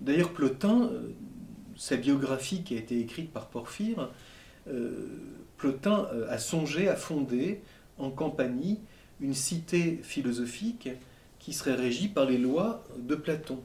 D'ailleurs, 0.00 0.32
Plotin, 0.32 0.90
euh, 0.92 1.12
sa 1.76 1.96
biographie 1.96 2.62
qui 2.62 2.74
a 2.74 2.78
été 2.78 2.98
écrite 2.98 3.32
par 3.32 3.48
Porphyre, 3.48 4.10
euh, 4.68 5.08
Plotin 5.56 6.08
euh, 6.12 6.26
a 6.30 6.38
songé 6.38 6.88
à 6.88 6.96
fonder 6.96 7.60
en 7.98 8.10
Campanie 8.10 8.80
une 9.20 9.34
cité 9.34 10.00
philosophique 10.02 10.88
qui 11.38 11.52
serait 11.52 11.74
régie 11.74 12.08
par 12.08 12.24
les 12.24 12.38
lois 12.38 12.84
de 12.98 13.14
Platon. 13.14 13.60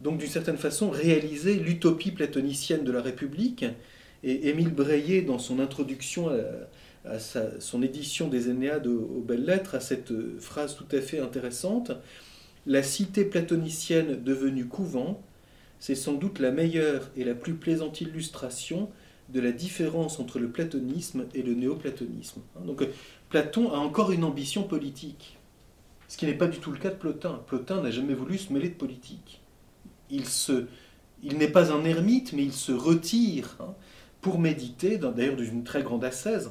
Donc 0.00 0.18
d'une 0.18 0.28
certaine 0.28 0.56
façon 0.56 0.90
réaliser 0.90 1.54
l'utopie 1.56 2.10
platonicienne 2.10 2.84
de 2.84 2.92
la 2.92 3.02
République. 3.02 3.64
Et 4.22 4.48
Émile 4.48 4.70
Breillet, 4.70 5.22
dans 5.22 5.38
son 5.38 5.60
introduction 5.60 6.28
à, 6.28 6.34
à 7.04 7.18
son 7.18 7.82
édition 7.82 8.28
des 8.28 8.48
Énéades 8.48 8.86
aux, 8.86 9.22
belles 9.26 9.44
lettres, 9.44 9.74
à 9.74 9.80
cette 9.80 10.12
phrase 10.38 10.76
tout 10.76 10.86
à 10.96 11.00
fait 11.00 11.18
intéressante. 11.18 11.92
La 12.66 12.82
cité 12.82 13.24
platonicienne 13.24 14.22
devenue 14.22 14.66
couvent, 14.66 15.22
c'est 15.80 15.94
sans 15.94 16.14
doute 16.14 16.38
la 16.38 16.50
meilleure 16.50 17.10
et 17.16 17.24
la 17.24 17.34
plus 17.34 17.54
plaisante 17.54 18.00
illustration 18.00 18.88
de 19.28 19.40
la 19.40 19.52
différence 19.52 20.18
entre 20.20 20.38
le 20.38 20.48
platonisme 20.48 21.26
et 21.34 21.42
le 21.42 21.54
néoplatonisme. 21.54 22.40
Donc 22.64 22.86
Platon 23.28 23.72
a 23.72 23.78
encore 23.78 24.12
une 24.12 24.24
ambition 24.24 24.62
politique, 24.62 25.38
ce 26.08 26.16
qui 26.16 26.26
n'est 26.26 26.34
pas 26.34 26.46
du 26.46 26.58
tout 26.58 26.70
le 26.70 26.78
cas 26.78 26.90
de 26.90 26.96
Plotin. 26.96 27.42
Plotin 27.46 27.82
n'a 27.82 27.90
jamais 27.90 28.14
voulu 28.14 28.38
se 28.38 28.52
mêler 28.52 28.68
de 28.68 28.74
politique. 28.74 29.40
Il, 30.10 30.22
n'est 31.38 31.48
pas 31.48 31.72
un 31.72 31.84
ermite, 31.84 32.32
mais 32.32 32.44
il 32.44 32.52
se 32.52 32.72
retire 32.72 33.56
hein, 33.60 33.74
pour 34.20 34.38
méditer, 34.38 34.98
d'ailleurs 34.98 35.36
d'une 35.36 35.64
très 35.64 35.82
grande 35.82 36.04
ascèse. 36.04 36.50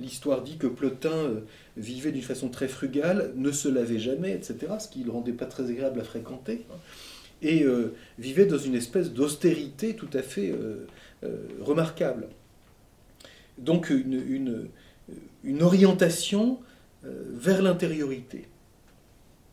L'histoire 0.00 0.42
dit 0.42 0.56
que 0.56 0.66
Plotin 0.66 1.10
euh, 1.10 1.40
vivait 1.76 2.12
d'une 2.12 2.22
façon 2.22 2.48
très 2.48 2.68
frugale, 2.68 3.32
ne 3.36 3.50
se 3.52 3.68
lavait 3.68 3.98
jamais, 3.98 4.32
etc., 4.32 4.72
ce 4.78 4.88
qui 4.88 5.00
ne 5.00 5.06
le 5.06 5.10
rendait 5.10 5.32
pas 5.32 5.46
très 5.46 5.70
agréable 5.70 6.00
à 6.00 6.04
fréquenter, 6.04 6.64
hein, 6.70 6.76
et 7.42 7.64
euh, 7.64 7.94
vivait 8.18 8.46
dans 8.46 8.58
une 8.58 8.74
espèce 8.74 9.12
d'austérité 9.12 9.94
tout 9.94 10.10
à 10.12 10.22
fait 10.22 10.50
euh, 10.52 10.86
remarquable. 11.60 12.28
Donc 13.58 13.90
une, 13.90 14.68
orientation 15.60 16.58
vers 17.04 17.62
l'intériorité. 17.62 18.46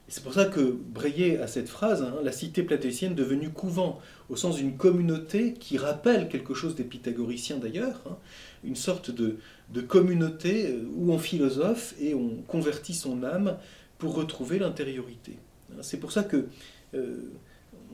C'est 0.07 0.23
pour 0.23 0.33
ça 0.33 0.45
que 0.45 0.59
Breillet 0.59 1.39
a 1.39 1.45
cette 1.47 1.69
phrase, 1.69 2.01
hein, 2.01 2.15
la 2.23 2.31
cité 2.31 2.63
platécienne 2.63 3.13
devenue 3.13 3.49
couvent, 3.49 3.99
au 4.29 4.35
sens 4.35 4.55
d'une 4.55 4.75
communauté 4.75 5.53
qui 5.53 5.77
rappelle 5.77 6.29
quelque 6.29 6.55
chose 6.55 6.75
des 6.75 6.83
pythagoriciens 6.83 7.57
d'ailleurs, 7.57 8.01
hein, 8.07 8.17
une 8.63 8.75
sorte 8.75 9.11
de, 9.11 9.37
de 9.73 9.81
communauté 9.81 10.67
euh, 10.67 10.83
où 10.95 11.11
on 11.11 11.17
philosophe 11.17 11.95
et 11.99 12.13
on 12.13 12.37
convertit 12.47 12.93
son 12.93 13.23
âme 13.23 13.57
pour 13.97 14.15
retrouver 14.15 14.59
l'intériorité. 14.59 15.37
C'est 15.81 15.99
pour 15.99 16.11
ça 16.11 16.23
que 16.23 16.47
euh, 16.95 17.31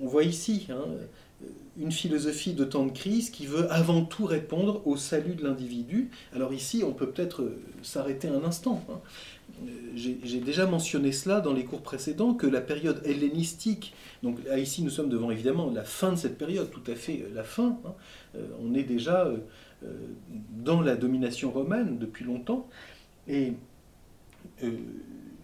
on 0.01 0.07
voit 0.07 0.23
ici 0.23 0.67
hein, 0.69 0.85
une 1.77 1.91
philosophie 1.91 2.53
de 2.53 2.63
temps 2.63 2.85
de 2.85 2.91
crise 2.91 3.29
qui 3.29 3.45
veut 3.45 3.71
avant 3.71 4.03
tout 4.03 4.25
répondre 4.25 4.81
au 4.85 4.95
salut 4.95 5.35
de 5.35 5.43
l'individu. 5.43 6.09
Alors 6.33 6.53
ici, 6.53 6.83
on 6.85 6.93
peut 6.93 7.09
peut-être 7.09 7.41
euh, 7.41 7.61
s'arrêter 7.81 8.27
un 8.27 8.43
instant. 8.43 8.83
Hein. 8.89 8.99
J'ai 9.95 10.39
déjà 10.39 10.65
mentionné 10.65 11.11
cela 11.11 11.39
dans 11.39 11.53
les 11.53 11.63
cours 11.63 11.81
précédents, 11.81 12.33
que 12.33 12.47
la 12.47 12.61
période 12.61 13.01
hellénistique, 13.05 13.93
donc 14.21 14.39
ici 14.57 14.81
nous 14.81 14.89
sommes 14.89 15.07
devant 15.07 15.31
évidemment 15.31 15.71
la 15.71 15.83
fin 15.83 16.11
de 16.11 16.17
cette 16.17 16.37
période, 16.37 16.69
tout 16.71 16.91
à 16.91 16.95
fait 16.95 17.25
la 17.33 17.43
fin, 17.43 17.79
hein. 17.85 17.93
on 18.61 18.73
est 18.73 18.83
déjà 18.83 19.27
euh, 19.27 19.37
dans 20.51 20.81
la 20.81 20.95
domination 20.95 21.51
romaine 21.51 21.97
depuis 21.97 22.25
longtemps. 22.25 22.67
Et 23.27 23.53
euh, 24.63 24.71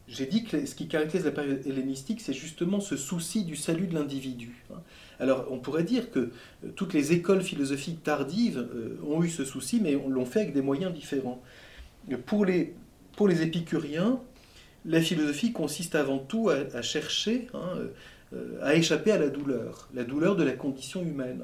j'ai 0.08 0.26
dit 0.26 0.44
que 0.44 0.66
ce 0.66 0.76
qui 0.76 0.88
caractérise 0.88 1.26
la 1.26 1.32
période 1.32 1.66
hellénistique, 1.66 2.22
c'est 2.22 2.34
justement 2.34 2.80
ce 2.80 2.98
souci 2.98 3.44
du 3.44 3.56
salut 3.56 3.88
de 3.88 3.96
l'individu. 3.96 4.64
Hein. 4.72 4.82
Alors 5.20 5.48
on 5.52 5.60
pourrait 5.60 5.84
dire 5.84 6.12
que 6.12 6.20
euh, 6.20 6.70
toutes 6.76 6.94
les 6.94 7.14
écoles 7.14 7.42
philosophiques 7.42 8.04
tardives 8.04 8.68
ont 9.06 9.24
eu 9.24 9.30
ce 9.30 9.46
souci, 9.46 9.80
mais 9.82 9.96
on 9.96 10.10
l'ont 10.10 10.26
fait 10.26 10.42
avec 10.42 10.54
des 10.54 10.62
moyens 10.62 10.94
différents. 10.94 11.42
Pour 12.26 12.46
les, 12.46 12.74
pour 13.16 13.28
les 13.28 13.44
épicuriens, 13.44 14.20
la 14.86 15.02
philosophie 15.02 15.54
consiste 15.54 15.94
avant 15.94 16.18
tout 16.18 16.50
à, 16.50 16.82
chercher, 16.82 17.48
hein, 17.54 17.78
à 18.64 18.74
échapper 18.74 19.12
à 19.12 19.20
la 19.20 19.30
douleur, 19.30 19.88
la 19.94 20.04
douleur 20.04 20.36
de 20.36 20.44
la 20.44 20.54
condition 20.54 21.04
humaine. 21.04 21.44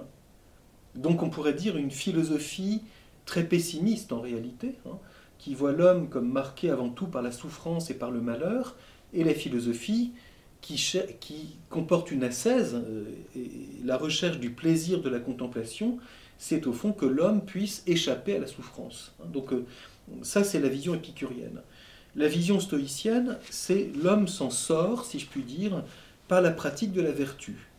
Donc 0.95 1.23
on 1.23 1.29
pourrait 1.29 1.53
dire 1.53 1.77
une 1.77 1.91
philosophie 1.91 2.81
très 3.25 3.43
pessimiste 3.43 4.11
en 4.11 4.21
réalité, 4.21 4.75
hein, 4.85 4.97
qui 5.37 5.53
voit 5.53 5.71
l'homme 5.71 6.09
comme 6.09 6.31
marqué 6.31 6.69
avant 6.69 6.89
tout 6.89 7.07
par 7.07 7.21
la 7.21 7.31
souffrance 7.31 7.89
et 7.89 7.93
par 7.93 8.11
le 8.11 8.21
malheur, 8.21 8.75
et 9.13 9.23
la 9.23 9.33
philosophie 9.33 10.13
qui, 11.19 11.57
comporte 11.69 12.11
une 12.11 12.23
ascèse, 12.23 12.75
euh, 12.75 13.05
la 13.85 13.97
recherche 13.97 14.39
du 14.39 14.49
plaisir 14.49 15.01
de 15.01 15.09
la 15.09 15.19
contemplation, 15.19 15.97
c'est 16.37 16.67
au 16.67 16.73
fond 16.73 16.91
que 16.91 17.05
l'homme 17.05 17.45
puisse 17.45 17.83
échapper 17.87 18.35
à 18.35 18.39
la 18.39 18.47
souffrance. 18.47 19.13
Hein. 19.21 19.27
Donc 19.31 19.53
euh, 19.53 19.65
ça 20.23 20.43
c'est 20.43 20.59
la 20.59 20.67
vision 20.67 20.95
épicurienne. 20.95 21.61
La 22.15 22.27
vision 22.27 22.59
stoïcienne, 22.59 23.37
c'est 23.49 23.91
l'homme 24.01 24.27
s'en 24.27 24.49
sort, 24.49 25.05
si 25.05 25.19
je 25.19 25.27
puis 25.27 25.43
dire, 25.43 25.83
par 26.27 26.41
la 26.41 26.51
pratique 26.51 26.91
de 26.91 27.01
la 27.01 27.11
vertu. 27.11 27.69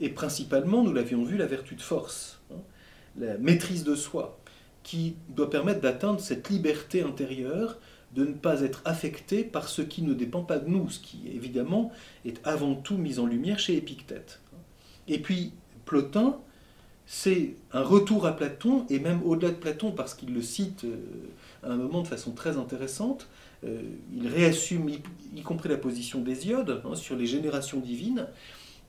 Et 0.00 0.10
principalement, 0.10 0.82
nous 0.82 0.92
l'avions 0.92 1.24
vu, 1.24 1.36
la 1.36 1.46
vertu 1.46 1.74
de 1.74 1.82
force, 1.82 2.40
hein, 2.52 2.60
la 3.18 3.38
maîtrise 3.38 3.84
de 3.84 3.94
soi, 3.94 4.38
qui 4.82 5.16
doit 5.28 5.50
permettre 5.50 5.80
d'atteindre 5.80 6.20
cette 6.20 6.48
liberté 6.48 7.02
intérieure, 7.02 7.78
de 8.14 8.24
ne 8.24 8.32
pas 8.32 8.62
être 8.62 8.80
affecté 8.84 9.44
par 9.44 9.68
ce 9.68 9.82
qui 9.82 10.02
ne 10.02 10.14
dépend 10.14 10.42
pas 10.42 10.58
de 10.58 10.68
nous, 10.68 10.88
ce 10.88 10.98
qui 10.98 11.28
évidemment 11.34 11.92
est 12.24 12.40
avant 12.44 12.74
tout 12.74 12.96
mis 12.96 13.18
en 13.18 13.26
lumière 13.26 13.58
chez 13.58 13.76
Épictète. 13.76 14.40
Et 15.08 15.18
puis 15.18 15.52
Plotin 15.84 16.38
c'est 17.10 17.54
un 17.72 17.82
retour 17.82 18.26
à 18.26 18.36
Platon, 18.36 18.84
et 18.90 18.98
même 18.98 19.22
au-delà 19.24 19.50
de 19.50 19.56
Platon, 19.56 19.92
parce 19.92 20.12
qu'il 20.12 20.34
le 20.34 20.42
cite 20.42 20.84
euh, 20.84 20.98
à 21.62 21.72
un 21.72 21.76
moment 21.76 22.02
de 22.02 22.06
façon 22.06 22.32
très 22.32 22.58
intéressante, 22.58 23.28
euh, 23.64 23.80
il 24.14 24.28
réassume 24.28 24.90
y, 25.34 25.40
compris 25.40 25.70
la 25.70 25.78
position 25.78 26.20
d'Hésiode 26.20 26.82
hein, 26.84 26.94
sur 26.94 27.16
les 27.16 27.24
générations 27.24 27.80
divines, 27.80 28.26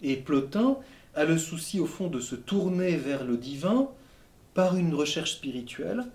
et 0.03 0.17
Plotin 0.17 0.77
a 1.19 1.25
le 1.25 1.37
souci 1.37 1.79
au 1.79 1.85
fond 1.85 2.07
de 2.07 2.21
se 2.21 2.35
tourner 2.35 2.95
vers 2.95 3.25
le 3.25 3.35
divin 3.35 3.89
par 4.53 4.77
une 4.77 4.93
recherche 4.93 5.33
spirituelle, 5.33 6.05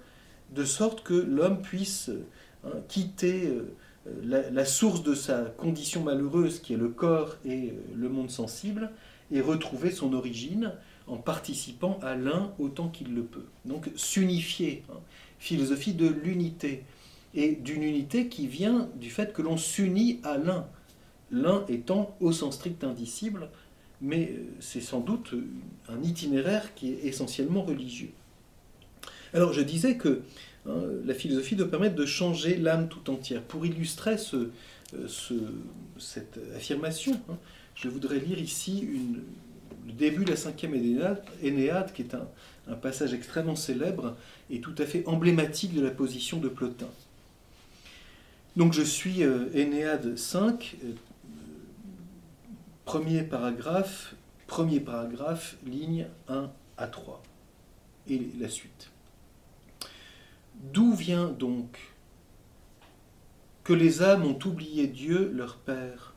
de 0.54 0.64
sorte 0.64 1.02
que 1.02 1.14
l'homme 1.14 1.60
puisse 1.60 2.10
hein, 2.64 2.70
quitter 2.88 3.52
la, 4.22 4.50
la, 4.50 4.64
source 4.64 5.02
de 5.02 5.14
sa 5.14 5.42
condition 5.42 6.02
malheureuse, 6.02 6.60
qui 6.60 6.72
est 6.72 6.78
le 6.78 6.88
corps 6.88 7.36
et 7.44 7.74
le 7.94 8.08
monde 8.08 8.30
sensible, 8.30 8.90
et 9.30 9.40
retrouver 9.40 9.90
son 9.90 10.14
origine 10.14 10.72
en 11.06 11.16
participant 11.16 11.98
à 12.02 12.14
l'un 12.14 12.52
autant 12.58 12.88
qu'il 12.88 13.14
le 13.14 13.24
peut. 13.24 13.44
Donc 13.66 13.90
s'unifier, 13.96 14.84
hein. 14.90 14.98
philosophie 15.38 15.92
de 15.92 16.08
l'unité, 16.08 16.84
et 17.34 17.56
d'une 17.56 17.82
unité 17.82 18.28
qui 18.28 18.46
vient 18.46 18.88
du 18.96 19.10
fait 19.10 19.32
que 19.32 19.42
l'on 19.42 19.56
s'unit 19.56 20.20
à 20.22 20.38
l'un, 20.38 20.66
l'un 21.30 21.64
étant 21.68 22.16
au 22.20 22.32
sens 22.32 22.54
strict 22.54 22.84
indicible, 22.84 23.50
mais 24.00 24.34
c'est 24.60 24.80
sans 24.80 25.00
doute 25.00 25.34
un 25.88 26.02
itinéraire 26.02 26.74
qui 26.74 26.92
est 26.92 27.04
essentiellement 27.04 27.62
religieux. 27.62 28.10
Alors 29.32 29.52
je 29.52 29.60
disais 29.60 29.96
que 29.96 30.22
hein, 30.66 30.82
la 31.04 31.14
philosophie 31.14 31.56
doit 31.56 31.70
permettre 31.70 31.96
de 31.96 32.06
changer 32.06 32.56
l'âme 32.56 32.88
tout 32.88 33.10
entière. 33.10 33.42
Pour 33.42 33.66
illustrer 33.66 34.16
euh, 34.34 35.08
cette 35.98 36.38
affirmation, 36.56 37.20
hein, 37.28 37.36
je 37.74 37.88
voudrais 37.88 38.20
lire 38.20 38.38
ici 38.38 38.88
le 39.86 39.92
début 39.92 40.24
de 40.24 40.30
la 40.30 40.36
cinquième 40.36 40.74
Énéade, 40.74 41.92
qui 41.92 42.02
est 42.02 42.14
un, 42.14 42.26
passage 42.80 43.12
extrêmement 43.12 43.56
célèbre 43.56 44.16
et 44.48 44.60
tout 44.60 44.74
à 44.78 44.86
fait 44.86 45.02
emblématique 45.06 45.74
de 45.74 45.82
la 45.82 45.90
position 45.90 46.38
de 46.38 46.48
Plotin. 46.48 46.88
Donc 48.56 48.72
je 48.72 48.80
suis 48.80 49.22
euh, 49.22 49.48
Énéade 49.52 50.16
5, 50.16 50.76
euh, 50.84 50.92
premier 52.84 53.22
paragraphe, 53.22 54.14
premier 54.46 54.80
paragraphe, 54.80 55.56
ligne 55.64 56.08
1 56.28 56.50
à 56.76 56.86
3, 56.86 57.22
et 58.08 58.20
la 58.38 58.48
suite. 58.48 58.90
D'où 60.72 60.94
vient 60.94 61.28
donc 61.28 61.94
que 63.64 63.72
les 63.72 64.02
âmes 64.02 64.24
ont 64.24 64.38
oublié 64.44 64.86
Dieu, 64.86 65.30
leur 65.32 65.56
Père 65.56 66.14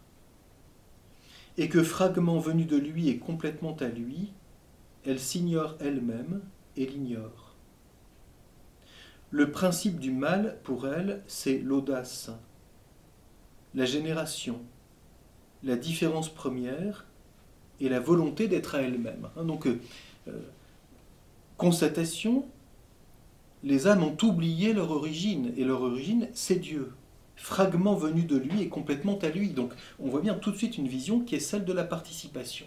et 1.57 1.69
que 1.69 1.81
fragment 1.81 2.37
venu 2.37 2.65
de 2.65 2.77
lui 2.77 3.09
est 3.09 3.17
complètement 3.17 3.75
à 3.77 3.87
lui, 3.87 4.31
elle 5.05 5.19
s'ignore 5.19 5.75
elle-même 5.79 6.41
et 6.75 6.85
l'ignore. 6.85 7.55
Le 9.31 9.51
principe 9.51 9.99
du 9.99 10.11
mal, 10.11 10.59
pour 10.63 10.87
elle, 10.87 11.23
c'est 11.27 11.57
l'audace, 11.57 12.29
la 13.73 13.85
génération, 13.85 14.61
la 15.63 15.75
différence 15.75 16.29
première 16.29 17.05
et 17.79 17.89
la 17.89 17.99
volonté 17.99 18.47
d'être 18.47 18.75
à 18.75 18.81
elle-même. 18.81 19.29
Hein, 19.37 19.43
donc, 19.43 19.67
euh, 19.67 19.79
euh, 20.27 20.39
constatation, 21.57 22.45
les 23.63 23.87
âmes 23.87 24.03
ont 24.03 24.17
oublié 24.23 24.73
leur 24.73 24.91
origine, 24.91 25.53
et 25.57 25.63
leur 25.63 25.81
origine, 25.81 26.27
c'est 26.33 26.59
Dieu 26.59 26.91
fragment 27.37 27.95
venu 27.95 28.23
de 28.23 28.35
lui 28.35 28.61
et 28.61 28.67
complètement 28.67 29.17
à 29.19 29.29
lui. 29.29 29.49
Donc 29.49 29.73
on 29.99 30.09
voit 30.09 30.21
bien 30.21 30.33
tout 30.33 30.51
de 30.51 30.57
suite 30.57 30.77
une 30.77 30.87
vision 30.87 31.21
qui 31.21 31.35
est 31.35 31.39
celle 31.39 31.63
de 31.63 31.73
la 31.73 31.83
participation. 31.83 32.65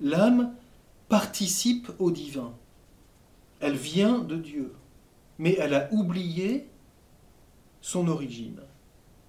L'âme 0.00 0.54
participe 1.08 1.90
au 1.98 2.10
divin. 2.10 2.52
Elle 3.60 3.76
vient 3.76 4.18
de 4.18 4.36
Dieu, 4.36 4.72
mais 5.38 5.56
elle 5.58 5.74
a 5.74 5.92
oublié 5.92 6.68
son 7.80 8.08
origine. 8.08 8.60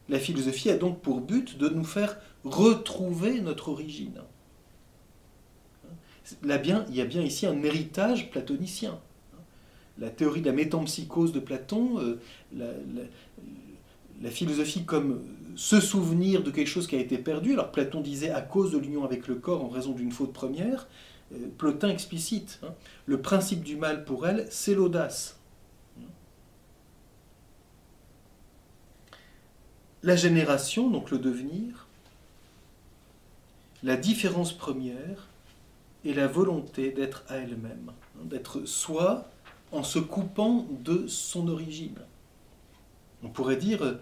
La 0.10 0.20
philosophie 0.20 0.70
a 0.70 0.78
donc 0.78 1.02
pour 1.02 1.22
but 1.22 1.58
de 1.58 1.70
nous 1.70 1.84
faire 1.84 2.18
retrouver 2.44 3.42
notre 3.42 3.70
origine. 3.70 4.22
Il 6.44 6.50
y 6.50 7.02
a 7.02 7.06
bien 7.06 7.22
ici 7.22 7.46
un 7.46 7.62
héritage 7.64 8.30
platonicien. 8.32 9.00
La 9.98 10.10
théorie 10.10 10.42
de 10.42 10.48
la 10.48 10.54
métampsychose 10.54 11.32
de 11.32 11.40
Platon, 11.40 12.00
euh, 12.00 12.20
la 14.22 14.30
philosophie 14.30 14.84
comme 14.86 15.22
se 15.56 15.80
souvenir 15.80 16.44
de 16.44 16.52
quelque 16.52 16.68
chose 16.68 16.88
qui 16.88 16.96
a 16.96 17.00
été 17.00 17.18
perdu. 17.18 17.54
Alors 17.54 17.72
Platon 17.72 18.02
disait 18.02 18.32
à 18.32 18.42
cause 18.42 18.72
de 18.72 18.78
l'union 18.78 19.04
avec 19.04 19.28
le 19.28 19.36
corps 19.36 19.64
en 19.64 19.70
raison 19.70 19.92
d'une 19.92 20.12
faute 20.12 20.34
première. 20.34 20.88
Euh, 21.34 21.38
Plotin 21.58 21.90
explicite. 21.90 22.60
Hein. 22.64 22.74
le 23.06 23.22
principe 23.22 23.64
du 23.64 23.76
mal 23.76 24.06
pour 24.06 24.28
elle, 24.28 24.48
c'est 24.50 24.74
l'audace. 24.74 25.39
La 30.04 30.16
génération, 30.16 30.90
donc 30.90 31.12
le 31.12 31.18
devenir, 31.18 31.88
la 33.84 33.98
différence 33.98 34.54
première 34.54 35.28
et 36.06 36.14
la 36.14 36.28
volonté 36.28 36.92
d'être 36.92 37.24
à 37.28 37.36
elle-même, 37.36 37.92
hein, 37.92 38.24
d'être 38.26 38.66
soi 38.66 39.30
en 39.72 39.84
se 39.84 40.00
coupant 40.00 40.66
de 40.84 41.08
son 41.08 41.48
origine. 41.48 42.00
On 43.24 43.30
pourrait 43.30 43.58
dire, 43.58 43.82
euh, 43.84 43.94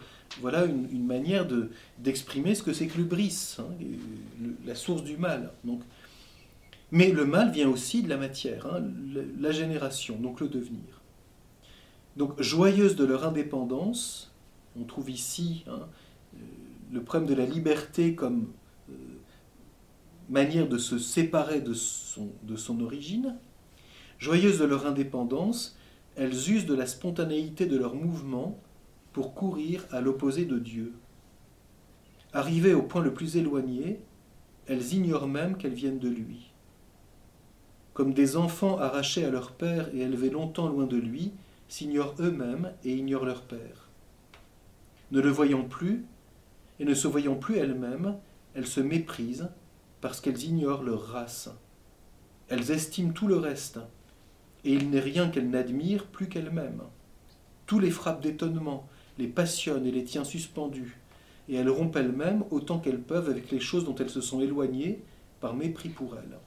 voilà 0.42 0.66
une, 0.66 1.06
manière 1.06 1.48
d'exprimer 1.98 2.54
ce 2.56 2.64
que 2.64 2.74
c'est 2.74 2.88
que 2.88 2.98
l'ubris, 2.98 3.58
hein, 3.60 3.66
la 4.66 4.76
source 4.76 5.04
du 5.04 5.18
mal. 5.18 5.52
Donc, 5.64 5.82
mais 6.92 7.12
le 7.12 7.26
mal 7.26 7.52
vient 7.52 7.70
aussi 7.70 8.04
de 8.04 8.10
la 8.10 8.18
matière, 8.18 8.66
hein, 8.68 8.84
la, 9.40 9.52
génération, 9.52 10.16
donc 10.18 10.40
le 10.40 10.48
devenir. 10.48 11.02
Donc, 12.16 12.42
joyeuse 12.42 12.96
de 12.96 13.06
leur 13.06 13.26
indépendance, 13.26 14.32
on 14.80 14.84
trouve 14.84 15.10
ici 15.10 15.64
hein, 15.68 15.88
euh, 16.36 16.40
le 16.92 17.04
problème 17.04 17.30
de 17.30 17.36
la 17.36 17.46
liberté 17.46 18.16
comme 18.16 18.48
euh, 18.90 18.94
manière 20.30 20.68
de 20.68 20.78
se 20.78 20.98
séparer 20.98 21.62
de 21.62 21.74
son, 21.74 22.30
de 22.44 22.56
son 22.56 22.82
origine. 22.82 23.36
Joyeuses 24.20 24.60
de 24.60 24.66
leur 24.66 24.86
indépendance, 24.86 25.78
elles 26.16 26.52
usent 26.52 26.66
de 26.66 26.74
la 26.74 26.86
spontanéité 26.86 27.66
de 27.66 27.78
leur 27.78 27.96
mouvement 27.96 28.60
pour 29.14 29.34
courir 29.34 29.86
à 29.92 30.02
l'opposé 30.02 30.46
de 30.46 30.58
Dieu. 30.58 30.94
Arrivées 32.34 32.74
au 32.74 32.84
point 32.84 33.02
le 33.02 33.14
plus 33.14 33.38
éloigné, 33.38 34.00
elles 34.68 34.94
ignorent 34.94 35.28
même 35.28 35.58
qu'elles 35.58 35.74
viennent 35.74 36.00
de 36.00 36.10
lui. 36.10 36.52
Comme 37.94 38.14
des 38.14 38.38
enfants 38.38 38.78
arrachés 38.78 39.26
à 39.26 39.32
leur 39.32 39.54
père 39.54 39.90
et 39.96 40.02
élevés 40.02 40.30
longtemps 40.30 40.68
loin 40.68 40.86
de 40.86 40.98
lui, 40.98 41.32
s'ignorent 41.68 42.16
eux-mêmes 42.20 42.74
et 42.84 42.94
ignorent 42.94 43.26
leur 43.26 43.44
père. 43.44 43.87
Ne 45.12 45.22
le 45.22 45.30
voyant 45.30 45.64
plus, 45.64 46.06
et 46.80 46.86
ne 46.86 46.94
se 46.94 47.08
voyant 47.08 47.36
plus 47.36 47.58
elles-mêmes, 47.58 48.18
elles 48.56 48.68
se 48.68 48.82
méprisent 48.82 49.50
parce 50.02 50.22
qu'elles 50.22 50.44
ignorent 50.44 50.84
leur 50.84 51.08
race. 51.08 51.50
Elles 52.50 52.72
estiment 52.72 53.14
tout 53.14 53.28
le 53.28 53.38
reste, 53.38 53.80
et 54.64 54.74
il 54.74 54.90
n'est 54.90 55.00
rien 55.00 55.30
qu'elles 55.30 55.50
n'admirent 55.50 56.08
plus 56.08 56.28
qu'elles-mêmes. 56.28 56.82
Tout 57.66 57.80
les 57.80 57.92
frappe 57.92 58.22
d'étonnement, 58.22 58.88
les 59.18 59.28
passionne 59.28 59.86
et 59.86 59.92
les 59.92 60.04
tient 60.04 60.24
suspendus, 60.24 60.98
et 61.50 61.56
elles 61.56 61.70
rompent 61.70 61.96
elles-mêmes 61.96 62.44
autant 62.52 62.80
qu'elles 62.80 63.02
peuvent 63.02 63.30
avec 63.30 63.52
les 63.52 63.60
choses 63.60 63.86
dont 63.86 63.96
elles 63.96 64.10
se 64.10 64.22
sont 64.22 64.42
éloignées 64.42 65.02
par 65.40 65.56
mépris 65.56 65.90
pour 65.90 66.16
elles. 66.16 66.38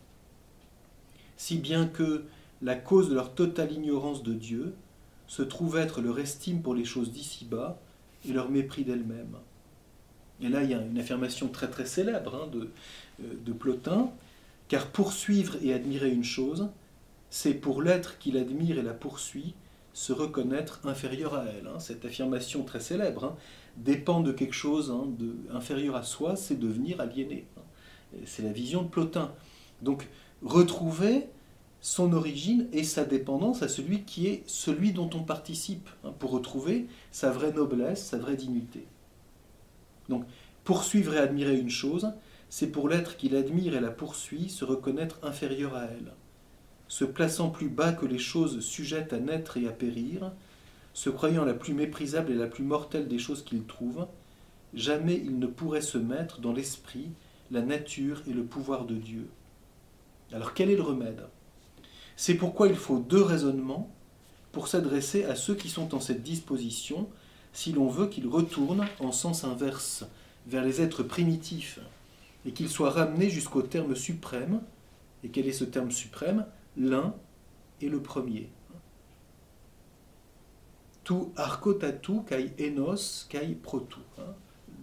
Si 1.37 1.57
bien 1.57 1.87
que 1.87 2.25
la 2.63 2.77
cause 2.77 3.09
de 3.09 3.15
leur 3.15 3.35
totale 3.35 3.73
ignorance 3.73 4.23
de 4.23 4.35
Dieu 4.35 4.75
se 5.27 5.43
trouve 5.43 5.79
être 5.79 6.01
leur 6.01 6.19
estime 6.19 6.61
pour 6.61 6.75
les 6.75 6.85
choses 6.85 7.13
d'ici-bas 7.13 7.81
et 8.29 8.33
leur 8.33 8.51
mépris 8.51 8.85
d'elles-mêmes. 8.85 9.37
Et 10.43 10.49
là, 10.49 10.63
il 10.63 10.71
y 10.71 10.75
a 10.75 10.81
une 10.81 10.99
affirmation 10.99 11.49
très 11.49 11.69
très 11.69 11.87
célèbre 11.87 12.35
hein, 12.35 12.49
de, 12.51 12.71
euh, 13.23 13.35
de 13.45 13.53
Plotin, 13.53 14.11
car 14.69 14.87
poursuivre 14.87 15.57
et 15.63 15.75
admirer 15.75 16.11
une 16.11 16.25
chose, 16.25 16.69
c'est 17.29 17.55
pour 17.55 17.83
l'être 17.83 18.19
qui 18.19 18.33
l'admire 18.33 18.79
et 18.79 18.83
la 18.83 18.95
poursuit 18.95 19.55
se 19.93 20.13
reconnaître 20.13 20.81
inférieur 20.85 21.35
à 21.35 21.45
elle. 21.45 21.67
Hein. 21.67 21.79
Cette 21.79 22.05
affirmation 22.05 22.63
très 22.65 22.81
célèbre 22.81 23.25
hein, 23.25 23.37
dépend 23.77 24.21
de 24.21 24.33
quelque 24.33 24.55
chose 24.55 24.95
de, 25.19 25.35
inférieur 25.53 25.97
à 25.97 26.03
soi, 26.03 26.37
c'est 26.37 26.59
devenir 26.59 27.01
aliéné. 27.01 27.47
C'est 28.25 28.43
la 28.43 28.53
vision 28.53 28.83
de 28.83 28.89
Plotin. 28.89 29.33
Donc 29.83 30.09
retrouver 30.43 31.27
son 31.81 32.13
origine 32.13 32.69
et 32.73 32.85
sa 32.85 33.05
dépendance 33.05 33.63
à 33.63 33.69
celui 33.69 34.03
qui 34.03 34.27
est 34.27 34.43
celui 34.47 34.93
dont 34.93 35.11
on 35.15 35.23
participe, 35.23 35.89
pour 36.19 36.31
retrouver 36.31 36.87
sa 37.11 37.31
vraie 37.31 37.53
noblesse, 37.53 38.05
sa 38.05 38.19
vraie 38.19 38.37
dignité. 38.37 38.87
Donc 40.09 40.25
poursuivre 40.65 41.15
et 41.15 41.19
admirer 41.19 41.59
une 41.59 41.71
chose, 41.71 42.13
c'est 42.49 42.71
pour 42.71 42.89
l'être 42.89 43.17
qui 43.17 43.29
l'admire 43.29 43.75
et 43.75 43.81
la 43.81 43.91
poursuit 43.91 44.49
se 44.49 44.65
reconnaître 44.65 45.19
inférieur 45.23 45.75
à 45.75 45.85
elle 45.85 46.13
se 46.91 47.05
plaçant 47.05 47.51
plus 47.51 47.69
bas 47.69 47.93
que 47.93 48.05
les 48.05 48.19
choses 48.19 48.61
sujettes 48.61 49.13
à 49.13 49.21
naître 49.21 49.57
et 49.57 49.69
à 49.69 49.71
périr, 49.71 50.33
se 50.93 51.09
croyant 51.09 51.45
la 51.45 51.55
plus 51.55 51.73
méprisable 51.73 52.33
et 52.33 52.35
la 52.35 52.49
plus 52.49 52.65
mortelle 52.65 53.07
des 53.07 53.21
choses 53.21 53.45
qu'il 53.45 53.63
trouve, 53.63 54.09
jamais 54.75 55.15
il 55.15 55.39
ne 55.39 55.47
pourrait 55.47 55.83
se 55.83 55.99
mettre 55.99 56.41
dans 56.41 56.53
l'esprit, 56.53 57.11
la 57.53 57.63
nature 57.63 58.23
et 58.29 58.33
le 58.33 58.43
pouvoir 58.43 58.87
de 58.87 58.97
Dieu. 58.97 59.29
Alors 60.33 60.53
quel 60.53 60.69
est 60.69 60.77
le 60.77 60.83
remède? 60.83 61.23
C'est 62.23 62.35
pourquoi 62.35 62.69
il 62.69 62.77
faut 62.77 62.99
deux 62.99 63.23
raisonnements 63.23 63.89
pour 64.53 64.69
s'adresser 64.69 65.25
à 65.25 65.35
ceux 65.35 65.55
qui 65.55 65.71
sont 65.71 65.95
en 65.95 66.01
cette 66.01 66.23
disposition, 66.23 67.09
si 67.55 67.73
l'on 67.73 67.89
veut 67.89 68.09
qu'ils 68.09 68.29
retournent 68.29 68.87
en 68.99 69.11
sens 69.11 69.43
inverse 69.43 70.05
vers 70.47 70.63
les 70.63 70.83
êtres 70.83 71.03
primitifs 71.03 71.81
et 72.45 72.53
qu'ils 72.53 72.69
soient 72.69 72.91
ramenés 72.91 73.31
jusqu'au 73.31 73.63
terme 73.63 73.97
suprême. 73.97 74.61
Et 75.25 75.31
quel 75.31 75.49
est 75.49 75.53
ce 75.53 75.65
terme 75.65 75.91
suprême? 75.91 76.45
L'un 76.77 77.15
est 77.81 77.89
le 77.89 78.03
premier. 78.03 78.51
Tout 81.05 81.33
arcotatu 81.37 82.23
kai 82.29 82.53
enos 82.61 83.25
kai 83.31 83.55
protu. 83.55 84.01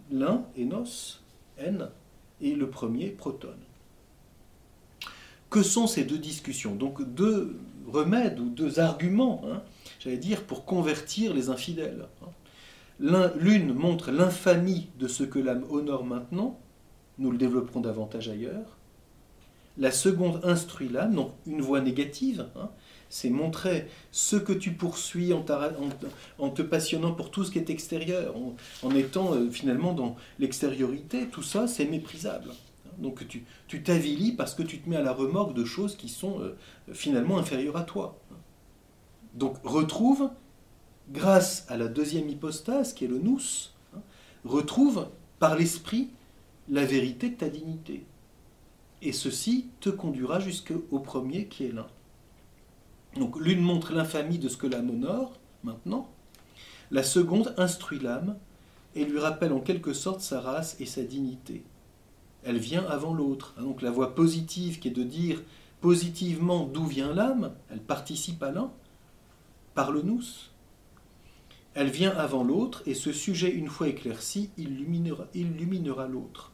L'un, 0.10 0.44
enos, 0.58 1.22
n, 1.60 1.88
et 2.42 2.56
le 2.56 2.68
premier, 2.68 3.10
proton. 3.10 3.54
Que 5.50 5.64
sont 5.64 5.88
ces 5.88 6.04
deux 6.04 6.18
discussions? 6.18 6.76
Donc 6.76 7.02
deux 7.14 7.58
remèdes 7.88 8.40
ou 8.40 8.50
deux 8.50 8.80
arguments, 8.80 9.44
hein, 9.50 9.62
j'allais 10.00 10.18
dire, 10.18 10.44
pour 10.44 10.66
convertir 10.66 11.34
les 11.34 11.50
infidèles. 11.50 12.08
L'une 13.00 13.74
montre 13.74 14.12
l'infamie 14.12 14.90
de 15.00 15.08
ce 15.08 15.24
que 15.24 15.40
l'âme 15.40 15.66
honore 15.70 16.04
maintenant, 16.04 16.60
nous 17.20 17.32
le 17.32 17.38
développerons 17.38 17.82
davantage 17.82 18.30
ailleurs. 18.30 18.78
La 19.78 19.92
seconde 19.92 20.42
instruit 20.44 20.90
l'âme, 20.90 21.14
donc 21.14 21.32
une 21.46 21.62
voie 21.62 21.82
négative, 21.82 22.48
hein, 22.56 22.70
c'est 23.10 23.30
montrer 23.30 23.88
ce 24.12 24.36
que 24.36 24.54
tu 24.54 24.72
poursuis 24.72 25.34
en, 25.34 25.44
te 25.44 26.62
passionnant 26.64 27.14
pour 27.14 27.30
tout 27.30 27.44
ce 27.44 27.52
qui 27.52 27.60
est 27.60 27.70
extérieur, 27.70 28.36
en, 28.82 28.96
étant 28.96 29.34
euh, 29.34 29.52
finalement 29.52 29.94
dans 29.94 30.16
l'extériorité, 30.40 31.28
tout 31.28 31.44
ça 31.44 31.68
c'est 31.68 31.86
méprisable. 31.86 32.50
Donc 32.98 33.26
tu 33.28 33.84
t'avilis 33.84 34.32
parce 34.32 34.56
que 34.56 34.64
tu 34.64 34.80
te 34.80 34.90
mets 34.90 34.96
à 34.96 35.02
la 35.02 35.14
remorque 35.14 35.54
de 35.54 35.66
choses 35.66 35.96
qui 35.96 36.10
sont 36.10 36.40
euh, 36.42 36.58
finalement 36.94 37.38
inférieures 37.38 37.78
à 37.78 37.84
toi. 37.84 38.20
Donc 39.34 39.58
retrouve, 39.64 40.32
grâce 41.10 41.66
à 41.70 41.78
la 41.78 41.88
deuxième 41.88 42.28
hypostase 42.28 42.94
qui 42.94 43.06
est 43.06 43.08
le 43.08 43.20
nous, 43.20 43.40
hein, 43.96 44.00
retrouve 44.46 45.08
par 45.40 45.56
l'esprit 45.56 46.10
la 46.70 46.86
vérité 46.86 47.30
de 47.30 47.36
ta 47.36 47.50
dignité. 47.50 48.06
Et 49.02 49.12
ceci 49.12 49.68
te 49.80 49.90
conduira 49.90 50.40
jusqu'au 50.40 51.00
premier 51.00 51.46
qui 51.48 51.66
est 51.66 51.72
l'un. 51.72 51.88
Donc 53.16 53.40
l'une 53.40 53.62
montre 53.62 53.94
l'infamie 53.94 54.40
de 54.40 54.50
ce 54.50 54.58
que 54.58 54.68
l'âme 54.68 54.90
honore, 54.90 55.34
maintenant. 55.64 56.10
La 56.90 57.04
seconde 57.04 57.54
instruit 57.58 58.00
l'âme 58.00 58.38
et 58.96 59.06
lui 59.06 59.20
rappelle 59.20 59.54
en 59.54 59.60
quelque 59.60 59.94
sorte 59.94 60.22
sa 60.22 60.42
race 60.42 60.78
et 60.80 60.86
sa 60.86 61.04
dignité. 61.04 61.64
Elle 62.44 62.58
vient 62.58 62.86
avant 62.86 63.14
l'autre. 63.14 63.54
Donc 63.60 63.82
la 63.82 63.92
voie 63.92 64.16
positive 64.16 64.80
qui 64.80 64.88
est 64.88 64.92
de 64.92 65.04
dire 65.04 65.42
positivement 65.82 66.66
d'où 66.66 66.86
vient 66.86 67.14
l'âme, 67.14 67.54
elle 67.70 67.82
participe 67.82 68.42
à 68.44 68.52
l'un, 68.52 68.72
par 69.74 69.92
le 69.92 70.02
nous. 70.02 70.24
Elle 71.74 71.90
vient 71.90 72.12
avant 72.18 72.44
l'autre 72.44 72.82
et 72.88 72.96
ce 72.96 73.12
sujet, 73.12 73.52
une 73.52 73.68
fois 73.68 73.88
éclairci, 73.88 74.50
illuminera, 74.58 75.28
illuminera 75.36 76.08
l'autre. 76.08 76.52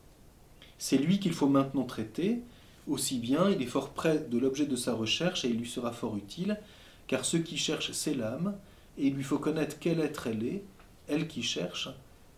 C'est 0.78 0.98
lui 0.98 1.20
qu'il 1.20 1.32
faut 1.32 1.48
maintenant 1.48 1.86
traiter, 1.86 2.42
aussi 2.88 3.20
bien 3.20 3.50
il 3.50 3.62
est 3.62 3.68
fort 3.68 3.92
près 3.92 4.20
de 4.20 4.38
l'objet 4.38 4.66
de 4.66 4.76
sa 4.76 4.94
recherche 4.94 5.46
et 5.46 5.50
il 5.50 5.58
lui 5.58 5.70
sera 5.70 5.94
fort 5.94 6.18
utile, 6.18 6.60
car 7.08 7.24
ce 7.24 7.38
qui 7.38 7.58
cherche, 7.58 7.92
c'est 7.94 8.14
l'âme, 8.14 8.58
et 8.98 9.08
il 9.08 9.14
lui 9.14 9.24
faut 9.24 9.40
connaître 9.40 9.78
quel 9.80 10.02
être 10.02 10.28
elle 10.28 10.44
est, 10.44 10.64
elle 11.08 11.28
qui 11.28 11.44
cherche, 11.44 11.90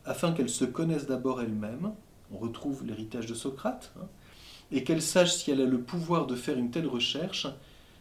afin 0.06 0.32
qu'elle 0.32 0.50
se 0.50 0.66
connaisse 0.66 1.08
d'abord 1.08 1.42
elle-même, 1.42 1.94
on 2.32 2.38
retrouve 2.38 2.86
l'héritage 2.86 3.26
de 3.26 3.34
Socrate, 3.34 3.92
hein, 4.00 4.08
et 4.72 4.84
qu'elle 4.84 5.02
sache 5.02 5.34
si 5.34 5.52
elle 5.52 5.62
a 5.62 5.66
le 5.66 5.80
pouvoir 5.80 6.26
de 6.26 6.36
faire 6.36 6.58
une 6.58 6.72
telle 6.72 6.88
recherche, 6.88 7.48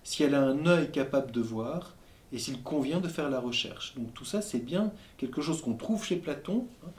si 0.03 0.23
elle 0.23 0.35
a 0.35 0.43
un 0.43 0.67
œil 0.67 0.91
capable 0.91 1.31
de 1.31 1.41
voir, 1.41 1.95
et 2.33 2.39
s'il 2.39 2.63
convient 2.63 3.01
de 3.01 3.09
faire 3.09 3.31
la 3.31 3.39
recherche. 3.39 3.95
Donc 3.97 4.13
tout 4.15 4.25
ça, 4.25 4.43
c'est 4.43 4.59
bien 4.59 4.93
quelque 5.19 5.41
chose 5.41 5.63
qu'on 5.63 5.75
trouve 5.75 6.05
chez 6.05 6.17
Platon, 6.17 6.67
hein, 6.85 6.91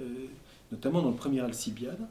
euh, 0.00 0.26
notamment 0.70 1.02
dans 1.02 1.10
le 1.10 1.16
premier 1.16 1.40
Alcibiade. 1.40 2.06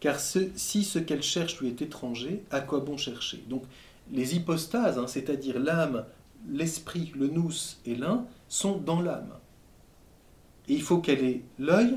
Car 0.00 0.20
si 0.20 0.84
ce 0.84 0.98
qu'elle 0.98 1.22
cherche 1.22 1.60
lui 1.60 1.68
est 1.68 1.80
étranger, 1.80 2.44
à 2.50 2.60
quoi 2.60 2.80
bon 2.80 2.96
chercher? 2.96 3.42
Donc 3.48 3.64
les 4.12 4.36
hypostases, 4.36 4.98
hein, 4.98 5.06
c'est-à-dire 5.06 5.58
l'âme, 5.58 6.04
l'esprit, 6.48 7.10
le 7.16 7.28
nous 7.28 7.52
et 7.86 7.94
l'un, 7.94 8.26
sont 8.48 8.76
dans 8.76 9.00
l'âme. 9.00 9.32
Et 10.68 10.74
il 10.74 10.82
faut 10.82 10.98
qu'elle 10.98 11.24
ait 11.24 11.42
l'œil. 11.58 11.96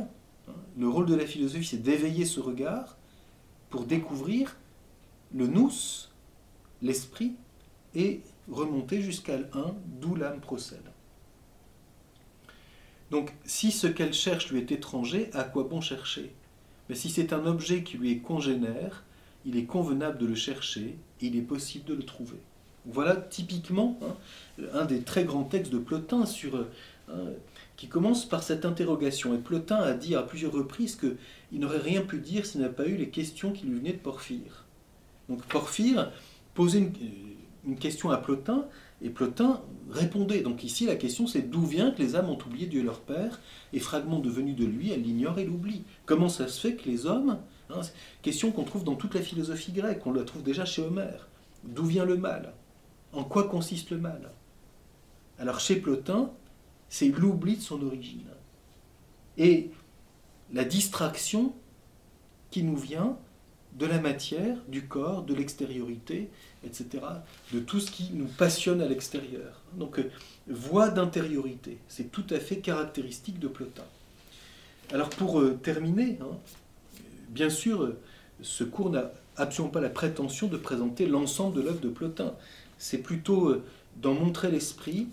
Le 0.77 0.87
rôle 0.87 1.05
de 1.05 1.15
la 1.15 1.25
philosophie, 1.25 1.65
c'est 1.65 1.81
d'éveiller 1.81 2.25
ce 2.25 2.39
regard 2.39 2.97
pour 3.69 3.85
découvrir 3.85 4.57
le 5.33 5.47
nous, 5.47 5.71
l'esprit, 6.81 7.33
et 7.95 8.21
remonter 8.49 9.01
jusqu'à 9.01 9.37
l'un, 9.37 9.75
d'où 9.99 10.15
l'âme 10.15 10.39
procède. 10.39 10.79
Donc, 13.09 13.33
si 13.45 13.71
ce 13.71 13.87
qu'elle 13.87 14.13
cherche 14.13 14.51
lui 14.51 14.59
est 14.59 14.71
étranger, 14.71 15.29
à 15.33 15.43
quoi 15.43 15.63
bon 15.63 15.81
chercher? 15.81 16.33
Mais 16.89 16.95
si 16.95 17.09
c'est 17.09 17.33
un 17.33 17.45
objet 17.45 17.83
qui 17.83 17.97
lui 17.97 18.11
est 18.11 18.19
congénère, 18.19 19.03
il 19.45 19.57
est 19.57 19.65
convenable 19.65 20.17
de 20.17 20.25
le 20.25 20.35
chercher 20.35 20.97
et 21.21 21.27
il 21.27 21.35
est 21.35 21.41
possible 21.41 21.85
de 21.85 21.93
le 21.93 22.03
trouver. 22.03 22.37
Voilà 22.85 23.15
typiquement 23.15 23.99
hein, 24.01 24.15
un 24.73 24.85
des 24.85 25.01
très 25.01 25.25
grands 25.25 25.43
textes 25.43 25.71
de 25.71 25.79
Plotin 25.79 26.25
sur, 26.25 26.65
euh, 27.09 27.33
qui 27.77 27.87
commence 27.87 28.27
par 28.27 28.43
cette 28.43 28.65
interrogation. 28.65 29.33
Et 29.33 29.37
Plotin 29.37 29.77
a 29.77 29.93
dit 29.93 30.15
à 30.15 30.23
plusieurs 30.23 30.51
reprises 30.51 30.95
qu'il 30.97 31.59
n'aurait 31.59 31.77
rien 31.77 32.01
pu 32.01 32.17
dire 32.17 32.45
s'il 32.45 32.61
n'avait 32.61 32.73
pas 32.73 32.87
eu 32.87 32.97
les 32.97 33.09
questions 33.09 33.53
qui 33.53 33.65
lui 33.65 33.77
venaient 33.79 33.93
de 33.93 33.97
Porphyre. 33.99 34.65
Donc 35.29 35.43
Porphyre 35.43 36.11
posait 36.53 36.79
une, 36.79 36.91
une 37.65 37.77
question 37.77 38.09
à 38.09 38.17
Plotin 38.17 38.65
et 39.01 39.09
Plotin 39.09 39.61
répondait. 39.91 40.41
Donc 40.41 40.63
ici, 40.63 40.85
la 40.87 40.95
question, 40.95 41.27
c'est 41.27 41.49
d'où 41.49 41.65
vient 41.65 41.91
que 41.91 42.01
les 42.01 42.15
âmes 42.15 42.29
ont 42.29 42.39
oublié 42.45 42.65
Dieu 42.65 42.81
leur 42.81 43.01
Père, 43.01 43.39
et 43.73 43.79
fragment 43.79 44.19
devenu 44.19 44.53
de 44.53 44.65
lui, 44.65 44.91
elles 44.91 45.03
l'ignorent 45.03 45.37
et 45.37 45.45
l'oublient. 45.45 45.83
Comment 46.05 46.29
ça 46.29 46.47
se 46.47 46.59
fait 46.59 46.75
que 46.75 46.89
les 46.89 47.05
hommes, 47.05 47.39
hein, 47.69 47.81
question 48.23 48.51
qu'on 48.51 48.63
trouve 48.63 48.83
dans 48.83 48.95
toute 48.95 49.13
la 49.13 49.21
philosophie 49.21 49.71
grecque, 49.71 50.07
on 50.07 50.13
la 50.13 50.23
trouve 50.23 50.41
déjà 50.41 50.65
chez 50.65 50.81
Homère, 50.81 51.27
d'où 51.63 51.85
vient 51.85 52.05
le 52.05 52.17
mal? 52.17 52.53
En 53.13 53.23
quoi 53.23 53.47
consiste 53.47 53.91
le 53.91 53.97
mal? 53.97 54.31
Alors 55.37 55.59
chez 55.59 55.75
Plotin, 55.75 56.31
c'est 56.89 57.09
l'oubli 57.09 57.57
de 57.57 57.61
son 57.61 57.81
origine. 57.83 58.23
Et 59.37 59.71
la 60.53 60.63
distraction 60.63 61.53
qui 62.51 62.63
nous 62.63 62.77
vient 62.77 63.17
de 63.77 63.85
la 63.85 63.99
matière, 63.99 64.57
du 64.67 64.87
corps, 64.87 65.23
de 65.23 65.35
l'extériorité, 65.35 66.29
etc., 66.65 67.03
de 67.53 67.59
tout 67.59 67.79
ce 67.79 67.91
qui 67.91 68.11
nous 68.13 68.25
passionne 68.25 68.81
à 68.81 68.87
l'extérieur. 68.87 69.61
Donc, 69.75 69.99
euh, 69.99 70.09
voie 70.47 70.89
d'intériorité, 70.89 71.77
c'est 71.87 72.11
tout 72.11 72.25
à 72.31 72.39
fait 72.39 72.57
caractéristique 72.57 73.39
de 73.39 73.47
Plotin. 73.47 73.83
Alors, 74.91 75.09
pour 75.09 75.39
euh, 75.39 75.59
terminer, 75.61 76.17
hein, 76.21 76.37
bien 77.29 77.49
sûr, 77.49 77.83
euh, 77.83 77.99
ce 78.41 78.63
cours 78.63 78.89
n'a 78.89 79.11
absolument 79.35 79.71
pas 79.71 79.81
la 79.81 79.89
prétention 79.89 80.47
de 80.47 80.57
présenter 80.57 81.05
l'ensemble 81.05 81.55
de 81.55 81.61
l'œuvre 81.61 81.79
de 81.79 81.89
Plotin. 81.89 82.33
C'est 82.79 82.99
plutôt 82.99 83.61
d'en 84.01 84.13
montrer 84.13 84.51
l'esprit 84.51 85.07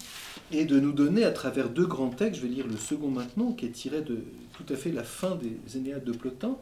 et 0.52 0.64
de 0.64 0.78
nous 0.78 0.92
donner, 0.92 1.24
à 1.24 1.30
travers 1.30 1.70
deux 1.70 1.86
grands 1.86 2.10
textes, 2.10 2.40
je 2.40 2.46
vais 2.46 2.52
lire 2.52 2.66
le 2.66 2.76
second 2.76 3.08
maintenant, 3.08 3.52
qui 3.52 3.66
est 3.66 3.70
tiré 3.70 4.02
de 4.02 4.24
tout 4.52 4.72
à 4.72 4.76
fait 4.76 4.92
la 4.92 5.04
fin 5.04 5.36
des 5.36 5.76
Énéades 5.76 6.04
de 6.04 6.12
Plotin, 6.12 6.56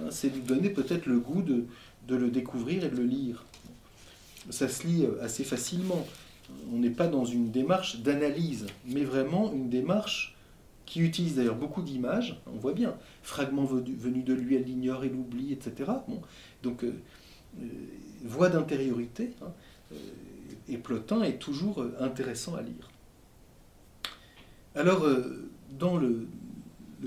hein, 0.00 0.06
c'est 0.10 0.28
lui 0.28 0.42
donner 0.42 0.70
peut-être 0.70 1.06
le 1.06 1.18
goût 1.18 1.42
de, 1.42 1.64
le 2.08 2.30
découvrir 2.30 2.84
et 2.84 2.88
de 2.88 2.96
le 2.96 3.04
lire 3.04 3.44
ça 4.50 4.68
se 4.68 4.86
lit 4.86 5.04
euh, 5.04 5.22
assez 5.22 5.44
facilement. 5.44 6.06
On 6.72 6.78
n'est 6.78 6.90
pas 6.90 7.08
dans 7.08 7.24
une 7.24 7.50
démarche 7.50 8.00
d'analyse, 8.00 8.66
mais 8.86 9.04
vraiment 9.04 9.52
une 9.52 9.68
démarche 9.68 10.36
qui 10.86 11.00
utilise 11.00 11.36
d'ailleurs 11.36 11.56
beaucoup 11.56 11.82
d'images. 11.82 12.40
On 12.46 12.56
voit 12.56 12.72
bien, 12.72 12.96
fragments 13.22 13.64
venus 13.64 14.24
de 14.24 14.32
lui, 14.32 14.54
elle 14.56 14.64
l'ignore, 14.64 15.04
et 15.04 15.10
l'oublie, 15.10 15.52
etc. 15.52 15.90
Donc, 16.62 16.84
euh, 16.84 16.94
euh, 17.60 17.66
voix 18.24 18.48
d'intériorité. 18.48 19.32
Hein, 19.42 19.52
et 20.68 20.76
Plotin 20.76 21.22
est 21.22 21.38
toujours 21.38 21.84
intéressant 22.00 22.54
à 22.54 22.62
lire. 22.62 22.90
Alors, 24.74 25.06
dans 25.78 25.96
le, 25.96 26.26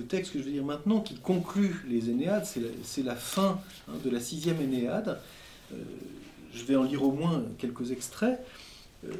texte 0.10 0.34
que 0.34 0.40
je 0.40 0.46
vais 0.46 0.52
lire 0.52 0.66
maintenant, 0.66 1.00
qui 1.00 1.16
conclut 1.16 1.84
les 1.88 2.10
Énéades, 2.10 2.46
c'est 2.84 3.04
la, 3.04 3.16
fin 3.16 3.62
hein, 3.88 3.94
de 4.04 4.10
la 4.10 4.20
sixième 4.20 4.62
Énéade 4.62 5.20
je 6.54 6.64
vais 6.64 6.76
en 6.76 6.84
lire 6.84 7.04
au 7.04 7.12
moins 7.12 7.44
quelques 7.58 7.92
extraits, 7.92 8.40
euh, 9.06 9.14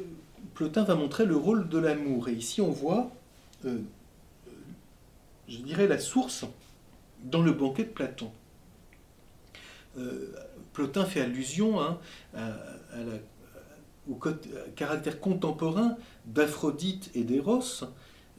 Plotin 0.54 0.84
va 0.84 0.94
montrer 0.94 1.24
le 1.24 1.36
rôle 1.36 1.68
de 1.68 1.78
l'amour. 1.78 2.28
Et 2.28 2.32
ici, 2.32 2.60
on 2.60 2.70
voit, 2.70 3.10
euh, 3.64 3.78
je 5.48 5.58
dirais, 5.58 5.86
la 5.86 5.98
source 5.98 6.44
dans 7.24 7.42
le 7.42 7.52
banquet 7.52 7.84
de 7.84 7.88
Platon. 7.88 8.30
Euh, 9.98 10.34
Plotin 10.72 11.04
fait 11.04 11.20
allusion 11.20 11.80
hein, 11.80 11.98
au 14.10 14.18
caractère 14.74 15.20
contemporain 15.20 15.96
d'Aphrodite 16.26 17.10
et 17.14 17.22
d'Eros, 17.22 17.84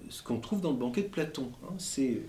ce 0.10 0.24
qu'on 0.24 0.40
trouve 0.40 0.62
dans 0.62 0.72
le 0.72 0.78
banquet 0.78 1.04
de 1.04 1.08
Platon. 1.08 1.52
Hein. 1.64 1.74
C'est 1.78 2.22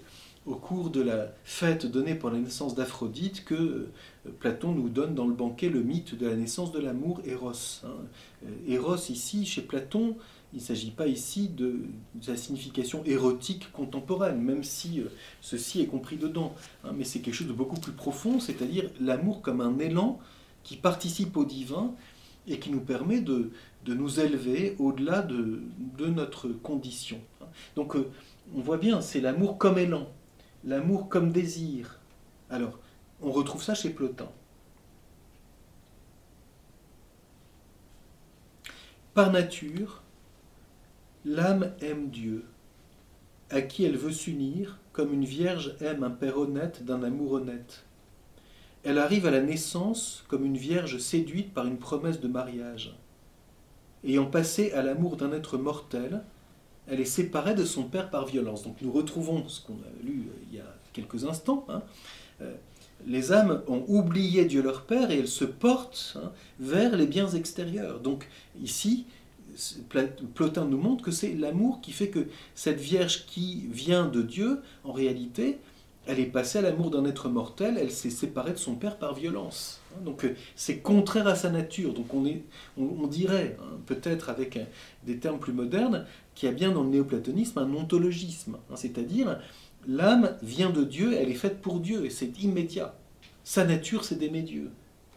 au 0.47 0.57
cours 0.57 0.90
de 0.90 1.01
la 1.01 1.33
fête 1.44 1.87
donnée 1.87 2.14
pour 2.14 2.31
la 2.31 2.38
naissance 2.38 2.75
d'Aphrodite 2.75 3.44
que 3.44 3.55
euh, 3.55 3.92
Platon 4.40 4.73
nous 4.73 4.88
donne 4.88 5.14
dans 5.14 5.27
le 5.27 5.33
banquet 5.33 5.70
le 5.70 5.83
mythe 5.83 6.14
de 6.14 6.27
la 6.27 6.37
naissance 6.37 6.70
de 6.70 6.81
l'amour 6.81 7.23
Eros. 7.25 7.53
Hein. 7.85 7.88
Euh, 8.44 8.73
Eros 8.75 8.97
ici, 9.09 9.47
chez 9.47 9.62
Platon, 9.62 10.16
il 10.53 10.59
ne 10.59 10.62
s'agit 10.62 10.90
pas 10.90 11.07
ici 11.07 11.49
de, 11.49 11.81
de, 12.14 12.31
la 12.31 12.37
signification 12.37 13.03
érotique 13.07 13.73
contemporaine, 13.73 14.40
même 14.40 14.64
si 14.64 15.01
euh, 15.01 15.07
ceci 15.40 15.81
est 15.81 15.87
compris 15.87 16.16
dedans. 16.16 16.55
Hein. 16.85 16.92
mais 16.94 17.05
c'est 17.05 17.20
quelque 17.20 17.35
chose 17.35 17.49
de 17.49 17.53
beaucoup 17.53 17.81
plus 17.81 17.92
profond, 17.92 18.38
c'est-à-dire 18.38 18.90
l'amour 19.01 19.40
comme 19.40 19.61
un 19.62 19.79
élan 19.79 20.20
qui 20.62 20.77
participe 20.77 21.37
au 21.37 21.44
divin 21.44 21.94
et 22.46 22.59
qui 22.59 22.70
nous 22.70 22.80
permet 22.80 23.20
de, 23.20 23.50
nous 23.87 24.20
élever 24.20 24.76
au-delà 24.78 25.22
de, 25.22 25.62
de, 25.98 26.07
notre 26.07 26.48
condition. 26.48 27.20
Donc 27.76 27.96
on 27.96 28.61
voit 28.61 28.78
bien, 28.78 29.00
c'est 29.00 29.20
l'amour 29.20 29.59
comme 29.59 29.78
élan 29.78 30.09
l'amour 30.64 31.09
comme 31.09 31.30
désir. 31.30 32.00
Alors, 32.50 32.78
on 33.20 33.30
retrouve 33.30 33.62
ça 33.62 33.74
chez 33.74 33.90
Plotin. 33.90 34.30
Par 39.12 39.30
nature, 39.30 40.02
l'âme 41.24 41.72
aime 41.80 42.11
Dieu, 42.11 42.44
à 43.50 43.62
qui 43.62 43.85
elle 43.85 43.96
veut 43.96 44.12
s'unir, 44.12 44.78
comme 44.92 45.12
une 45.12 45.24
vierge 45.24 45.76
aime 45.80 46.02
un 46.02 46.11
père 46.11 46.38
honnête 46.38 46.85
d'un 46.85 47.02
amour 47.02 47.33
honnête. 47.33 47.85
Elle 48.85 48.99
arrive 48.99 49.27
à 49.27 49.31
la 49.31 49.40
naissance 49.40 50.25
comme 50.29 50.44
une 50.44 50.59
vierge 50.59 50.99
séduite 50.99 51.55
par 51.55 51.66
une 51.66 51.79
promesse 51.79 52.20
de 52.20 52.29
mariage. 52.29 52.94
Ayant 54.05 54.27
passé 54.27 54.73
à 54.73 54.83
l'amour 54.83 55.16
d'un 55.16 55.33
être 55.33 55.57
mortel, 55.57 56.23
elle 56.87 57.01
est 57.01 57.07
séparée 57.07 57.55
de 57.55 57.64
son 57.64 57.85
père 57.85 58.11
par 58.11 58.27
violence. 58.27 58.62
Donc 58.62 58.77
nous 58.83 58.92
retrouvons 58.92 59.49
ce 59.49 59.62
qu'on 59.62 59.73
a 59.73 60.05
lu 60.05 60.29
euh, 60.29 60.44
il 60.51 60.59
y 60.59 60.61
a 60.61 60.77
quelques 60.92 61.25
instants. 61.25 61.64
Hein. 61.70 61.83
Euh, 62.42 62.55
les 63.07 63.33
âmes 63.33 63.62
ont 63.66 63.85
oublié 63.88 64.44
Dieu 64.44 64.62
leur 64.62 64.83
Père 64.83 65.11
et 65.11 65.18
elles 65.18 65.29
se 65.29 65.44
portent 65.44 66.16
hein, 66.23 66.33
vers 66.61 66.97
les 66.97 67.07
biens 67.07 67.29
extérieurs. 67.29 68.01
Donc 68.01 68.29
ici, 68.62 69.07
Plotin 70.35 70.64
nous 70.64 70.79
montre 70.79 71.05
que 71.05 71.11
c'est 71.11 71.35
l'amour 71.35 71.81
qui 71.81 71.92
fait 71.92 72.09
que 72.09 72.27
cette 72.55 72.81
Vierge 72.81 73.27
qui 73.27 73.66
vient 73.70 74.07
de 74.07 74.23
Dieu, 74.23 74.61
en 74.85 74.92
réalité, 74.92 75.59
elle 76.07 76.21
est 76.21 76.27
passée 76.27 76.59
à 76.59 76.62
l'amour 76.62 76.90
d'un 76.90 77.05
être 77.05 77.29
mortel, 77.29 77.79
elle 77.81 77.90
s'est 77.90 78.11
séparée 78.11 78.53
de 78.53 78.59
son 78.59 78.75
Père 78.75 78.99
par 78.99 79.14
violence. 79.14 79.81
Hein. 79.93 80.03
Donc 80.05 80.25
euh, 80.25 80.35
c'est 80.57 80.79
contraire 80.79 81.27
à 81.27 81.35
sa 81.35 81.51
nature. 81.51 81.95
Donc 81.95 82.12
on, 82.12 82.27
est, 82.27 82.43
on, 82.77 83.07
dirait, 83.07 83.57
peut-être 83.87 84.29
avec 84.29 84.59
des 85.07 85.19
termes 85.19 85.38
plus 85.38 85.53
modernes, 85.53 86.07
qu'il 86.35 86.49
y 86.49 86.53
a 86.53 86.55
bien 86.55 86.73
dans 86.73 86.83
le 86.83 86.90
néoplatonisme 86.90 87.59
un 87.59 87.73
ontologisme, 87.75 88.57
c'est-à-dire 88.75 89.38
l'âme 89.87 90.37
vient 90.43 90.71
de 90.71 90.85
Dieu, 90.85 91.14
elle 91.14 91.31
est 91.31 91.35
faite 91.35 91.61
pour 91.61 91.81
Dieu, 91.81 92.05
et 92.05 92.11
c'est 92.11 92.43
immédiat. 92.43 92.95
Sa 93.45 93.64
nature, 93.64 94.05
c'est 94.05 94.17
d'aimer 94.17 94.43
Dieu. 94.43 94.71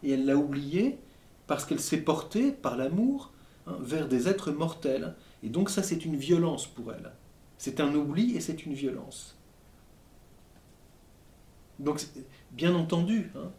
Et 0.03 0.11
elle 0.11 0.25
l'a 0.25 0.35
oublié 0.35 0.97
parce 1.47 1.65
qu'elle 1.65 1.79
s'est 1.79 2.01
portée 2.01 2.51
par 2.51 2.77
l'amour 2.77 3.31
hein, 3.65 3.77
vers 3.79 4.07
des 4.07 4.27
êtres 4.27 4.51
mortels. 4.51 5.15
Et 5.43 5.49
donc 5.49 5.69
ça, 5.69 5.81
c'est 5.81 6.05
une 6.05 6.17
violence 6.17 6.67
pour 6.67 6.91
elle. 6.91 7.11
C'est 7.57 7.79
un 7.79 7.95
oubli 7.95 8.35
et 8.35 8.41
c'est 8.41 8.65
une 8.65 8.73
violence. 8.73 9.36
Donc, 11.79 12.01
bien 12.51 12.73
entendu, 12.75 13.31
hein, 13.35 13.51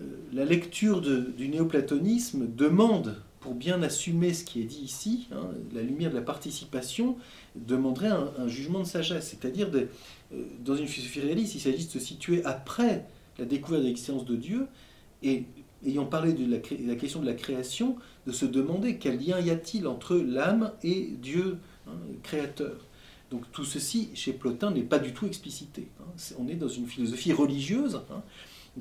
euh, 0.00 0.04
la 0.32 0.44
lecture 0.44 1.00
du 1.00 1.48
néoplatonisme 1.48 2.46
demande 2.46 3.16
pour 3.40 3.54
bien 3.54 3.82
assumer 3.82 4.32
ce 4.32 4.42
qui 4.42 4.62
est 4.62 4.64
dit 4.64 4.80
ici, 4.80 5.28
hein, 5.30 5.50
la 5.74 5.82
lumière 5.82 6.10
de 6.10 6.16
la 6.16 6.22
participation 6.22 7.16
demanderait 7.54 8.08
un, 8.08 8.48
jugement 8.48 8.80
de 8.80 8.86
sagesse. 8.86 9.28
C'est-à-dire, 9.28 9.68
euh, 9.74 9.86
dans 10.64 10.74
une 10.74 10.86
philosophie 10.86 11.20
réaliste, 11.20 11.54
il 11.54 11.60
s'agit 11.60 11.84
de 11.84 11.90
se 11.90 11.98
situer 11.98 12.42
après 12.44 13.04
la 13.38 13.44
découverte 13.44 13.82
de 13.82 13.88
l'existence 13.88 14.24
de 14.24 14.36
Dieu 14.36 14.66
et, 15.22 15.44
ayant 15.86 16.06
parlé 16.06 16.32
de 16.32 16.50
la, 16.50 16.96
question 16.96 17.20
de 17.20 17.26
la 17.26 17.34
création, 17.34 17.96
de 18.26 18.32
se 18.32 18.46
demander 18.46 18.96
quel 18.96 19.18
lien 19.18 19.38
y 19.38 19.50
a-t-il 19.50 19.86
entre 19.86 20.16
l'âme 20.16 20.72
et 20.82 21.12
Dieu, 21.20 21.58
hein, 21.86 21.92
créateur. 22.22 22.86
Donc 23.34 23.50
tout 23.50 23.64
ceci, 23.64 24.10
chez 24.14 24.32
Plotin, 24.32 24.70
n'est 24.70 24.84
pas 24.84 25.00
du 25.00 25.12
tout 25.12 25.26
explicité. 25.26 25.88
Hein. 26.00 26.34
on 26.38 26.46
est 26.46 26.54
dans 26.54 26.68
une 26.68 26.86
philosophie 26.86 27.32
religieuse 27.32 28.00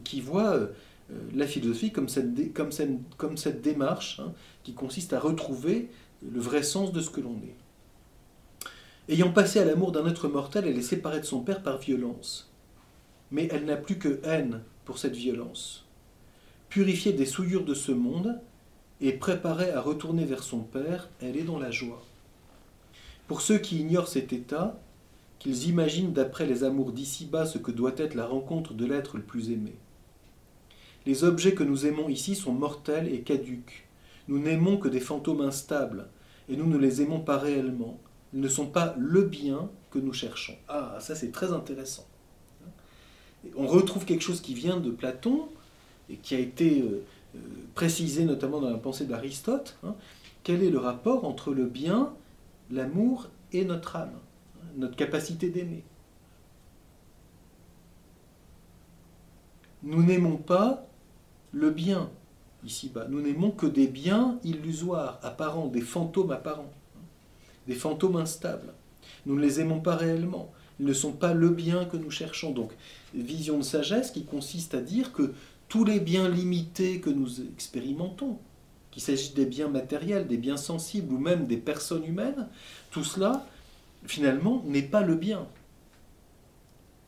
qui 0.04 0.22
voit... 0.22 0.56
Euh, 0.56 0.68
euh, 1.12 1.16
la 1.36 1.48
philosophie 1.48 1.92
comme 1.92 2.08
cette, 2.08 2.54
comme 2.54 2.70
comme 3.18 3.36
cette 3.36 3.62
démarche 3.62 4.22
hein, 4.22 4.32
qui 4.64 4.74
consiste 4.74 5.12
à 5.12 5.20
retrouver 5.20 5.90
le 6.22 6.40
vrai 6.40 6.64
sens 6.64 6.94
de 6.94 7.02
ce 7.02 7.10
que 7.10 7.20
l'on 7.20 7.36
est. 7.44 9.12
Ayant 9.14 9.34
passé 9.34 9.60
à 9.60 9.66
l'amour 9.66 9.92
d'un 9.92 10.08
être 10.08 10.30
mortel, 10.30 10.66
elle 10.66 10.78
est 10.78 10.82
séparée 10.82 11.20
de 11.20 11.26
son 11.26 11.42
père 11.42 11.62
par 11.62 11.78
violence. 11.78 12.50
Mais 13.32 13.50
elle 13.52 13.66
n'a 13.66 13.76
plus 13.76 13.98
que 13.98 14.22
haine 14.24 14.62
pour 14.86 14.98
cette 14.98 15.16
violence. 15.16 15.86
Purifiée 16.70 17.12
des 17.12 17.26
souillures 17.26 17.66
de 17.66 17.74
ce 17.74 17.92
monde 17.92 18.40
et 19.02 19.12
préparée 19.12 19.72
à 19.72 19.82
retourner 19.82 20.24
vers 20.24 20.44
son 20.44 20.60
père, 20.60 21.10
elle 21.20 21.36
est 21.36 21.44
dans 21.44 21.60
la 21.60 21.72
joie. 21.72 22.02
Pour 23.28 23.42
ceux 23.42 23.58
qui 23.58 23.80
ignorent 23.80 24.08
cet 24.08 24.34
état, 24.34 24.80
qu'ils 25.40 25.68
imaginent 25.68 26.14
d'après 26.14 26.46
les 26.46 26.64
amours 26.64 26.92
d'ici-bas 26.92 27.46
ce 27.46 27.58
que 27.58 27.72
doit 27.72 27.94
être 27.98 28.16
la 28.16 28.26
rencontre 28.26 28.74
de 28.74 28.86
l'être 28.86 29.18
le 29.18 29.24
plus 29.24 29.52
aimé. 29.52 29.74
Les 31.06 31.24
objets 31.24 31.54
que 31.54 31.64
nous 31.64 31.86
aimons 31.86 32.08
ici 32.08 32.36
sont 32.36 32.54
mortels 32.54 33.14
et 33.14 33.22
caducs. 33.22 33.88
Nous 34.28 34.40
n'aimons 34.40 34.78
que 34.78 34.88
des 34.88 35.02
fantômes 35.02 35.42
instables, 35.42 36.08
et 36.48 36.56
nous 36.56 36.68
ne 36.68 36.78
les 36.78 37.02
aimons 37.02 37.20
pas 37.20 37.38
réellement. 37.38 38.00
Ils 38.34 38.40
ne 38.40 38.48
sont 38.48 38.68
pas 38.68 38.96
le 38.98 39.24
bien 39.24 39.70
que 39.92 40.00
nous 40.00 40.14
cherchons. 40.14 40.56
Ah, 40.70 40.98
ça 41.02 41.14
c'est 41.16 41.32
très 41.32 41.52
intéressant. 41.52 42.08
On 43.58 43.68
retrouve 43.68 44.06
quelque 44.06 44.24
chose 44.24 44.40
qui 44.40 44.54
vient 44.54 44.80
de 44.80 44.92
Platon, 44.92 45.50
et 46.10 46.18
qui 46.18 46.36
a 46.36 46.40
été 46.40 46.82
euh, 46.82 47.04
euh, 47.36 47.40
précisé 47.76 48.26
notamment 48.26 48.60
dans 48.60 48.70
la 48.70 48.78
pensée 48.78 49.06
d'Aristote. 49.06 49.78
Hein. 49.84 49.96
Quel 50.44 50.64
est 50.64 50.70
le 50.70 50.80
rapport 50.80 51.26
entre 51.26 51.54
le 51.54 51.66
bien, 51.66 52.14
l'amour 52.72 53.30
et 53.52 53.66
notre 53.66 53.96
âme, 53.96 54.20
notre 54.76 54.96
capacité 54.96 55.50
d'aimer 55.50 55.84
Nous 59.84 60.02
n'aimons 60.02 60.38
pas 60.38 60.88
le 61.52 61.70
bien 61.70 62.10
ici-bas. 62.66 63.08
Nous 63.10 63.22
n'aimons 63.22 63.52
que 63.52 63.66
des 63.66 63.88
biens 63.88 64.40
illusoires, 64.44 65.20
apparents, 65.24 65.68
des 65.68 65.82
fantômes 65.82 66.32
apparents, 66.32 66.72
des 67.68 67.76
fantômes 67.76 68.16
instables. 68.16 68.74
Nous 69.26 69.36
ne 69.36 69.42
les 69.42 69.60
aimons 69.60 69.82
pas 69.82 69.98
réellement. 69.98 70.52
Ils 70.80 70.86
ne 70.86 70.94
sont 70.94 71.12
pas 71.12 71.34
le 71.34 71.50
bien 71.50 71.84
que 71.84 71.98
nous 71.98 72.12
cherchons. 72.12 72.52
Donc, 72.52 72.72
vision 73.14 73.58
de 73.58 73.64
sagesse 73.64 74.12
qui 74.12 74.24
consiste 74.24 74.74
à 74.74 74.82
dire 74.82 75.12
que 75.12 75.34
tous 75.68 75.84
les 75.84 76.00
biens 76.00 76.30
limités 76.30 77.02
que 77.02 77.10
nous 77.10 77.42
expérimentons, 77.42 78.38
qu'il 78.94 79.02
s'agisse 79.02 79.34
des 79.34 79.48
biens 79.48 79.70
matériels, 79.70 80.28
des 80.28 80.38
biens 80.38 80.56
sensibles 80.56 81.12
ou 81.16 81.18
même 81.18 81.48
des 81.48 81.58
personnes 81.58 82.06
humaines, 82.06 82.48
tout 82.92 83.04
cela, 83.04 83.48
finalement, 84.06 84.64
n'est 84.68 84.84
pas 84.84 85.02
le 85.02 85.16
bien. 85.16 85.48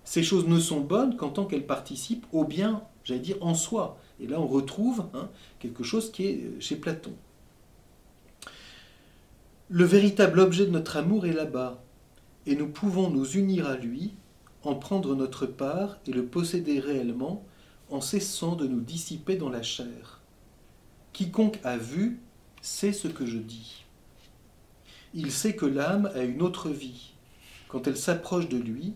Ces 0.04 0.24
choses 0.24 0.48
ne 0.48 0.60
sont 0.60 0.80
bonnes 0.80 1.16
qu'en 1.16 1.30
tant 1.30 1.46
qu'elles 1.46 1.68
participent 1.68 2.26
au 2.32 2.44
bien, 2.44 2.82
j'allais 3.04 3.20
dire, 3.20 3.38
en 3.42 3.54
soi, 3.54 4.00
et 4.20 4.26
là, 4.26 4.40
on 4.40 4.48
retrouve 4.48 5.06
hein, 5.14 5.30
quelque 5.60 5.84
chose 5.84 6.12
qui 6.12 6.26
est 6.26 6.44
euh, 6.46 6.60
chez 6.60 6.76
Platon. 6.76 7.14
Le 9.70 9.84
véritable 9.84 10.40
objet 10.40 10.66
de 10.66 10.72
notre 10.72 10.98
amour 10.98 11.28
est 11.28 11.34
là-bas, 11.34 11.84
et 12.48 12.56
nous 12.56 12.68
pouvons 12.68 13.12
nous 13.12 13.30
unir 13.32 13.68
à 13.68 13.76
lui, 13.76 14.14
en 14.64 14.74
prendre 14.74 15.16
notre 15.16 15.46
part 15.46 15.98
et 16.08 16.12
le 16.12 16.26
posséder 16.26 16.80
réellement, 16.80 17.46
en 17.92 18.02
cessant 18.02 18.56
de 18.56 18.66
nous 18.66 18.82
dissiper 18.82 19.36
dans 19.36 19.50
la 19.50 19.62
chair. 19.62 20.22
Quiconque 21.16 21.62
a 21.64 21.78
vu 21.78 22.20
sait 22.62 22.92
ce 22.92 23.08
que 23.08 23.26
je 23.26 23.38
dis. 23.38 23.86
Il 25.14 25.32
sait 25.32 25.56
que 25.56 25.66
l'âme 25.66 26.12
a 26.14 26.24
une 26.24 26.42
autre 26.42 26.70
vie, 26.70 27.14
quand 27.70 27.88
elle 27.88 27.96
s'approche 27.96 28.50
de 28.50 28.58
lui, 28.58 28.94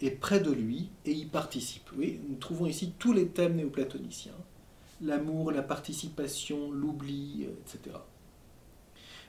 est 0.00 0.12
près 0.12 0.40
de 0.40 0.50
lui 0.50 0.88
et 1.04 1.12
y 1.12 1.26
participe. 1.26 1.90
Oui, 1.94 2.20
nous 2.26 2.36
trouvons 2.36 2.64
ici 2.64 2.94
tous 2.98 3.12
les 3.12 3.28
thèmes 3.28 3.56
néoplatoniciens 3.56 4.32
l'amour, 5.02 5.52
la 5.52 5.62
participation, 5.62 6.72
l'oubli, 6.72 7.44
etc. 7.44 7.96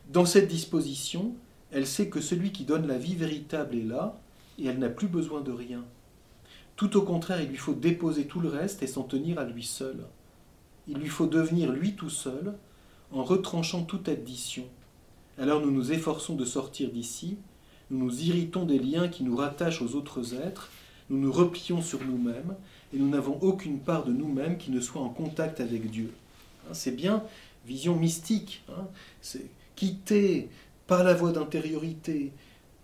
Dans 0.07 0.25
cette 0.25 0.47
disposition, 0.47 1.35
elle 1.71 1.85
sait 1.85 2.07
que 2.07 2.21
celui 2.21 2.53
qui 2.53 2.63
donne 2.63 2.87
la 2.87 2.97
vie 2.97 3.15
véritable 3.15 3.75
est 3.75 3.83
là, 3.83 4.17
et 4.57 4.65
elle 4.65 4.79
n'a 4.79 4.89
plus 4.89 5.09
besoin 5.09 5.41
de 5.41 5.51
rien. 5.51 5.83
Tout 6.77 6.95
au 6.95 7.01
contraire, 7.01 7.41
il 7.41 7.49
lui 7.49 7.57
faut 7.57 7.73
déposer 7.73 8.27
tout 8.27 8.39
le 8.39 8.47
reste 8.47 8.81
et 8.81 8.87
s'en 8.87 9.03
tenir 9.03 9.39
à 9.39 9.43
lui 9.43 9.63
seul. 9.63 10.05
Il 10.89 10.97
lui 10.97 11.07
faut 11.07 11.27
devenir 11.27 11.71
lui 11.71 11.93
tout 11.93 12.09
seul, 12.09 12.55
en 13.11 13.23
retranchant 13.23 13.83
toute 13.83 14.09
addition. 14.09 14.65
Alors 15.37 15.61
nous 15.61 15.71
nous 15.71 15.91
efforçons 15.91 16.35
de 16.35 16.45
sortir 16.45 16.89
d'ici, 16.91 17.37
nous 17.91 17.99
nous 18.05 18.23
irritons 18.23 18.65
des 18.65 18.79
liens 18.79 19.07
qui 19.07 19.23
nous 19.23 19.35
rattachent 19.35 19.83
aux 19.83 19.95
autres 19.95 20.33
êtres, 20.33 20.69
nous 21.09 21.19
nous 21.19 21.31
replions 21.31 21.81
sur 21.81 22.03
nous-mêmes, 22.03 22.55
et 22.91 22.97
nous 22.97 23.07
n'avons 23.07 23.37
aucune 23.41 23.79
part 23.79 24.03
de 24.03 24.11
nous-mêmes 24.11 24.57
qui 24.57 24.71
ne 24.71 24.81
soit 24.81 25.01
en 25.01 25.09
contact 25.09 25.59
avec 25.59 25.89
Dieu. 25.91 26.11
Hein, 26.65 26.73
c'est 26.73 26.95
bien 26.95 27.23
vision 27.65 27.95
mystique, 27.95 28.63
hein. 28.69 28.87
c'est 29.21 29.45
quitter 29.75 30.49
par 30.87 31.03
la 31.03 31.13
voie 31.13 31.31
d'intériorité 31.31 32.31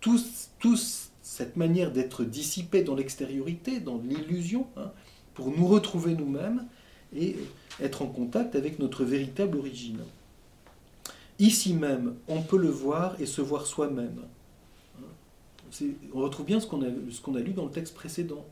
tous, 0.00 0.50
tous 0.60 1.10
cette 1.22 1.56
manière 1.56 1.90
d'être 1.90 2.22
dissipé 2.22 2.84
dans 2.84 2.94
l'extériorité, 2.94 3.80
dans 3.80 3.98
l'illusion, 3.98 4.68
hein, 4.76 4.92
pour 5.34 5.50
nous 5.50 5.66
retrouver 5.66 6.14
nous-mêmes 6.14 6.64
et 7.16 7.36
être 7.80 8.02
en 8.02 8.06
contact 8.06 8.54
avec 8.54 8.78
notre 8.78 9.04
véritable 9.04 9.58
origine. 9.58 10.00
Ici 11.38 11.74
même, 11.74 12.14
on 12.28 12.42
peut 12.42 12.56
le 12.56 12.70
voir 12.70 13.20
et 13.20 13.26
se 13.26 13.40
voir 13.40 13.66
soi-même. 13.66 14.22
On 16.14 16.20
retrouve 16.20 16.46
bien 16.46 16.60
ce 16.60 16.66
qu'on 16.66 16.82
a, 16.82 17.40
lu 17.40 17.52
dans 17.52 17.64
le 17.64 17.70
texte 17.70 17.94
précédent. 17.94 18.44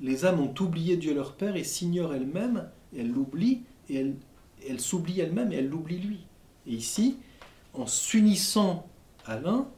Les 0.00 0.24
âmes 0.24 0.40
ont 0.40 0.54
oublié 0.60 0.96
Dieu 0.96 1.14
leur 1.14 1.32
Père 1.32 1.56
et 1.56 1.64
s'ignorent 1.64 2.14
elles-mêmes, 2.14 2.68
elles 2.96 3.10
l'oublient, 3.10 3.62
et 3.90 3.96
elles, 3.96 4.14
elles 4.66 4.80
s'oublient 4.80 5.20
elles-mêmes 5.20 5.52
et 5.52 5.56
elles 5.56 5.68
l'oublient 5.68 5.98
lui. 5.98 6.20
Et 6.66 6.74
ici, 6.74 7.16
en 7.74 7.86
s'unissant 7.86 8.86
à 9.26 9.38
l'un, 9.38 9.68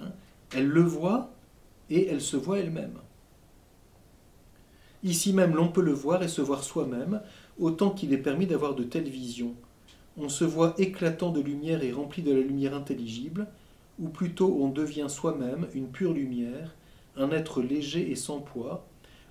hein, 0.00 0.10
elles 0.54 0.66
le 0.66 0.82
voient 0.82 1.30
et 1.90 2.06
elles 2.06 2.22
se 2.22 2.36
voient 2.36 2.58
elles-mêmes. 2.58 2.98
Ici 5.04 5.32
même, 5.32 5.54
l'on 5.54 5.68
peut 5.68 5.82
le 5.82 5.92
voir 5.92 6.22
et 6.22 6.28
se 6.28 6.40
voir 6.40 6.64
soi-même, 6.64 7.20
autant 7.60 7.90
qu'il 7.90 8.12
est 8.12 8.18
permis 8.18 8.46
d'avoir 8.46 8.74
de 8.74 8.82
telles 8.82 9.08
visions 9.08 9.54
on 10.16 10.28
se 10.28 10.44
voit 10.44 10.74
éclatant 10.78 11.30
de 11.30 11.40
lumière 11.40 11.82
et 11.82 11.92
rempli 11.92 12.22
de 12.22 12.32
la 12.32 12.40
lumière 12.40 12.74
intelligible, 12.74 13.46
ou 13.98 14.08
plutôt 14.08 14.58
on 14.60 14.68
devient 14.68 15.06
soi-même 15.08 15.66
une 15.74 15.88
pure 15.88 16.12
lumière, 16.12 16.74
un 17.16 17.30
être 17.30 17.62
léger 17.62 18.10
et 18.10 18.16
sans 18.16 18.40
poids, 18.40 18.86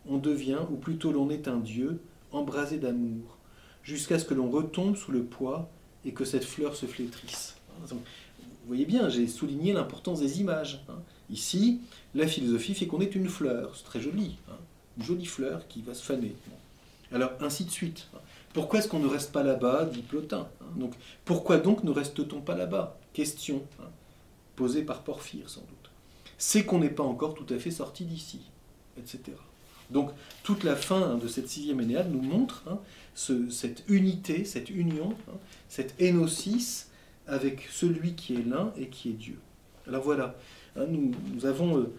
on 0.07 0.17
devient, 0.17 0.59
ou 0.69 0.75
plutôt 0.75 1.11
l'on 1.11 1.29
est 1.29 1.47
un 1.47 1.59
Dieu, 1.59 2.01
embrasé 2.31 2.77
d'amour, 2.77 3.37
jusqu'à 3.83 4.19
ce 4.19 4.25
que 4.25 4.33
l'on 4.33 4.49
retombe 4.49 4.95
sous 4.95 5.11
le 5.11 5.23
poids 5.23 5.69
et 6.05 6.11
que 6.11 6.25
cette 6.25 6.43
fleur 6.43 6.75
se 6.75 6.85
flétrisse. 6.85 7.55
vous 7.87 7.97
voyez 8.67 8.85
bien, 8.85 9.07
j'ai 9.07 9.27
souligné 9.27 9.71
l'importance 9.71 10.19
des 10.19 10.41
images. 10.41 10.83
Hein. 10.89 10.99
Ici, 11.29 11.79
la 12.13 12.27
philosophie 12.27 12.73
fait 12.73 12.87
qu'on 12.87 12.99
est 12.99 13.15
une 13.15 13.29
fleur, 13.29 13.75
c'est 13.75 13.85
très 13.85 14.01
joli, 14.01 14.37
hein. 14.49 14.57
Jolie 14.99 15.25
fleur 15.25 15.67
qui 15.67 15.81
va 15.81 15.93
se 15.93 16.03
faner. 16.03 16.35
Alors, 17.11 17.31
ainsi 17.39 17.65
de 17.65 17.69
suite. 17.69 18.07
Pourquoi 18.53 18.79
est-ce 18.79 18.87
qu'on 18.87 18.99
ne 18.99 19.07
reste 19.07 19.31
pas 19.31 19.43
là-bas 19.43 19.85
dit 19.85 20.01
Plotin. 20.01 20.47
Hein? 20.61 20.65
Donc, 20.75 20.93
pourquoi 21.25 21.57
donc 21.57 21.83
ne 21.83 21.91
reste-t-on 21.91 22.41
pas 22.41 22.55
là-bas? 22.55 22.97
Question 23.13 23.63
hein, 23.79 23.89
posée 24.55 24.83
par 24.83 25.01
Porphyre, 25.01 25.49
sans 25.49 25.61
doute. 25.61 25.91
C'est 26.37 26.65
qu'on 26.65 26.79
n'est 26.79 26.89
pas 26.89 27.03
encore 27.03 27.35
tout 27.35 27.51
à 27.53 27.57
fait 27.57 27.71
sorti 27.71 28.05
d'ici, 28.05 28.41
etc. 28.97 29.21
Donc, 29.89 30.11
toute 30.43 30.63
la 30.63 30.75
fin 30.75 31.01
hein, 31.01 31.17
de 31.17 31.27
cette 31.27 31.49
sixième 31.49 31.81
Énéade 31.81 32.11
nous 32.11 32.21
montre 32.21 32.63
cette 33.15 33.83
unité, 33.87 34.45
cette 34.45 34.69
union, 34.69 35.15
cette 35.69 35.99
énosis 35.99 36.89
avec 37.27 37.67
celui 37.71 38.15
qui 38.15 38.35
est 38.35 38.43
l'un 38.43 38.73
et 38.77 38.87
qui 38.87 39.09
est 39.09 39.13
Dieu. 39.13 39.39
Alors 39.87 40.03
voilà, 40.03 40.35
nous, 40.75 41.13
avons 41.45 41.77
euh, 41.77 41.93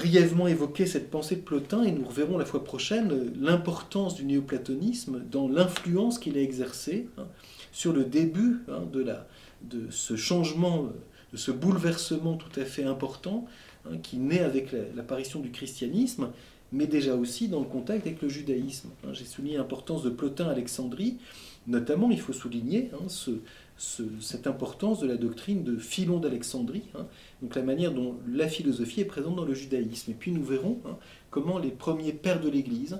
brièvement 0.00 0.46
évoquer 0.46 0.86
cette 0.86 1.10
pensée 1.10 1.36
de 1.36 1.42
Plotin 1.42 1.82
et 1.82 1.92
nous 1.92 2.06
reverrons 2.06 2.38
la 2.38 2.46
fois 2.46 2.64
prochaine 2.64 3.30
l'importance 3.38 4.14
du 4.14 4.24
néoplatonisme 4.24 5.22
dans 5.30 5.46
l'influence 5.46 6.18
qu'il 6.18 6.38
a 6.38 6.40
exercée 6.40 7.08
hein, 7.18 7.26
sur 7.70 7.92
le 7.92 8.04
début 8.04 8.60
hein, 8.68 8.84
de, 8.90 9.02
la, 9.02 9.26
de 9.60 9.90
ce 9.90 10.16
changement, 10.16 10.88
de 11.32 11.36
ce 11.36 11.50
bouleversement 11.50 12.38
tout 12.38 12.58
à 12.58 12.64
fait 12.64 12.84
important 12.84 13.46
hein, 13.84 13.98
qui 14.02 14.16
naît 14.16 14.40
avec 14.40 14.74
l'apparition 14.96 15.40
du 15.40 15.50
christianisme, 15.50 16.30
mais 16.72 16.86
déjà 16.86 17.14
aussi 17.14 17.48
dans 17.48 17.60
le 17.60 17.66
contact 17.66 18.06
avec 18.06 18.22
le 18.22 18.30
judaïsme. 18.30 18.88
J'ai 19.12 19.26
souligné 19.26 19.58
l'importance 19.58 20.02
de 20.02 20.08
Plotin 20.08 20.46
à 20.46 20.52
Alexandrie, 20.52 21.18
notamment 21.66 22.10
il 22.10 22.20
faut 22.20 22.32
souligner 22.32 22.90
ce, 23.08 23.32
cette 23.80 24.46
importance 24.46 25.00
de 25.00 25.06
la 25.06 25.16
doctrine 25.16 25.64
de 25.64 25.78
Philon 25.78 26.18
d'Alexandrie, 26.18 26.82
hein. 26.94 27.06
donc 27.40 27.54
la 27.54 27.62
manière 27.62 27.92
dont 27.92 28.16
la 28.30 28.46
philosophie 28.46 29.00
est 29.00 29.06
présente 29.06 29.36
dans 29.36 29.46
le 29.46 29.54
judaïsme. 29.54 30.10
Et 30.10 30.14
puis 30.14 30.32
nous 30.32 30.44
verrons 30.44 30.78
hein, 30.86 30.98
comment 31.30 31.58
les 31.58 31.70
premiers 31.70 32.12
pères 32.12 32.40
de 32.40 32.50
l'Église 32.50 32.98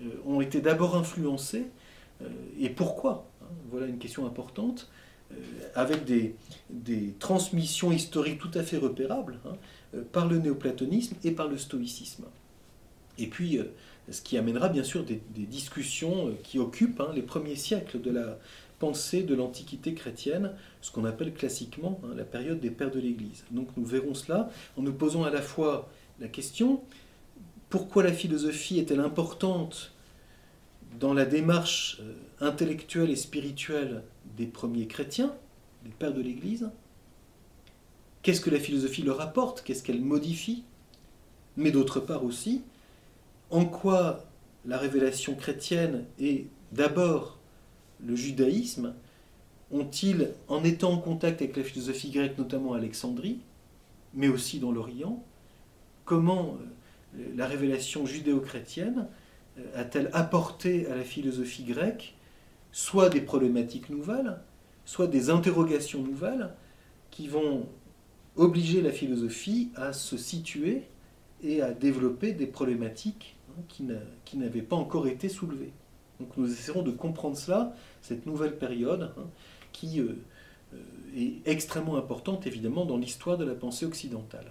euh, 0.00 0.10
ont 0.24 0.40
été 0.40 0.60
d'abord 0.60 0.96
influencés, 0.96 1.66
euh, 2.22 2.28
et 2.60 2.68
pourquoi. 2.68 3.28
Hein. 3.42 3.46
voilà 3.70 3.86
une 3.86 3.98
question 3.98 4.24
importante, 4.24 4.88
euh, 5.32 5.34
avec 5.74 6.04
des, 6.04 6.36
transmissions 7.18 7.90
historiques 7.90 8.38
tout 8.38 8.52
à 8.54 8.62
fait 8.62 8.76
repérables 8.76 9.38
par 10.12 10.28
le 10.28 10.38
néoplatonisme 10.38 11.16
et 11.24 11.32
par 11.32 11.48
le 11.48 11.58
stoïcisme. 11.58 12.24
Et 13.18 13.26
puis, 13.26 13.58
ce 14.10 14.20
qui 14.20 14.36
amènera 14.36 14.68
bien 14.68 14.82
sûr 14.82 15.04
des, 15.04 15.22
des 15.30 15.46
discussions 15.46 16.34
qui 16.42 16.58
occupent 16.58 17.02
les 17.14 17.22
premiers 17.22 17.56
siècles 17.56 18.00
de 18.00 18.10
la, 18.10 18.38
pensée 18.78 19.22
de 19.22 19.34
l'Antiquité 19.34 19.94
chrétienne, 19.94 20.52
ce 20.80 20.90
qu'on 20.90 21.04
appelle 21.04 21.32
classiquement 21.32 22.00
hein, 22.04 22.14
la 22.16 22.24
période 22.24 22.60
des 22.60 22.70
pères 22.70 22.90
de 22.90 23.00
l'Église. 23.00 23.44
Donc 23.50 23.68
nous 23.76 23.84
verrons 23.84 24.14
cela 24.14 24.50
en 24.76 24.82
nous 24.82 24.92
posant 24.92 25.24
à 25.24 25.30
la 25.30 25.42
fois 25.42 25.88
la 26.20 26.28
question 26.28 26.82
pourquoi 27.70 28.02
la 28.02 28.12
philosophie 28.12 28.78
est-elle 28.78 29.00
importante 29.00 29.92
dans 31.00 31.12
la 31.12 31.24
démarche 31.24 31.98
euh, 32.00 32.14
intellectuelle 32.40 33.10
et 33.10 33.16
spirituelle 33.16 34.04
des 34.36 34.46
premiers 34.46 34.86
chrétiens, 34.86 35.34
des 35.84 35.90
pères 35.90 36.14
de 36.14 36.20
l'Église? 36.20 36.70
Qu'est-ce 38.22 38.40
que 38.40 38.50
la 38.50 38.60
philosophie 38.60 39.02
leur 39.02 39.20
apporte? 39.20 39.62
Qu'est-ce 39.62 39.82
qu'elle 39.82 40.00
modifie? 40.00 40.64
Mais 41.56 41.70
d'autre 41.70 42.00
part 42.00 42.24
aussi, 42.24 42.62
en 43.50 43.64
quoi 43.64 44.24
la 44.64 44.78
révélation 44.78 45.34
chrétienne 45.34 46.04
est 46.18 46.46
d'abord 46.72 47.33
le 48.06 48.16
judaïsme 48.16 48.94
ont-ils, 49.70 50.30
en 50.48 50.62
étant 50.62 50.92
en 50.92 50.98
contact 50.98 51.42
avec 51.42 51.56
la 51.56 51.64
philosophie 51.64 52.10
grecque, 52.10 52.38
notamment 52.38 52.74
à 52.74 52.78
Alexandrie, 52.78 53.40
mais 54.14 54.28
aussi 54.28 54.58
dans 54.58 54.72
l'Orient, 54.72 55.22
comment 56.04 56.56
euh, 57.16 57.24
la 57.36 57.46
révélation 57.46 58.06
judéo-chrétienne 58.06 59.08
euh, 59.58 59.80
a-t-elle 59.80 60.10
apporté 60.12 60.86
à 60.88 60.96
la 60.96 61.02
philosophie 61.02 61.64
grecque 61.64 62.14
soit 62.72 63.08
des 63.08 63.20
problématiques 63.20 63.88
nouvelles, 63.90 64.38
soit 64.84 65.06
des 65.06 65.30
interrogations 65.30 66.02
nouvelles 66.02 66.50
qui 67.10 67.28
vont 67.28 67.66
obliger 68.36 68.82
la 68.82 68.90
philosophie 68.90 69.70
à 69.76 69.92
se 69.92 70.16
situer 70.16 70.82
et 71.42 71.62
à 71.62 71.72
développer 71.72 72.32
des 72.32 72.46
problématiques 72.46 73.36
hein, 73.50 73.62
qui 74.24 74.36
n'avaient 74.36 74.62
pas 74.62 74.76
encore 74.76 75.06
été 75.06 75.28
soulevées? 75.28 75.72
Donc 76.20 76.36
nous 76.36 76.50
essaierons 76.50 76.82
de 76.82 76.90
comprendre 76.90 77.36
cela, 77.36 77.74
cette 78.02 78.26
nouvelle 78.26 78.56
période, 78.56 79.12
hein, 79.18 79.26
qui 79.72 80.00
euh, 80.00 80.16
euh, 80.74 80.78
est 81.16 81.48
extrêmement 81.48 81.96
importante 81.96 82.46
évidemment 82.46 82.84
dans 82.84 82.96
l'histoire 82.96 83.36
de 83.36 83.44
la 83.44 83.54
pensée 83.54 83.86
occidentale. 83.86 84.50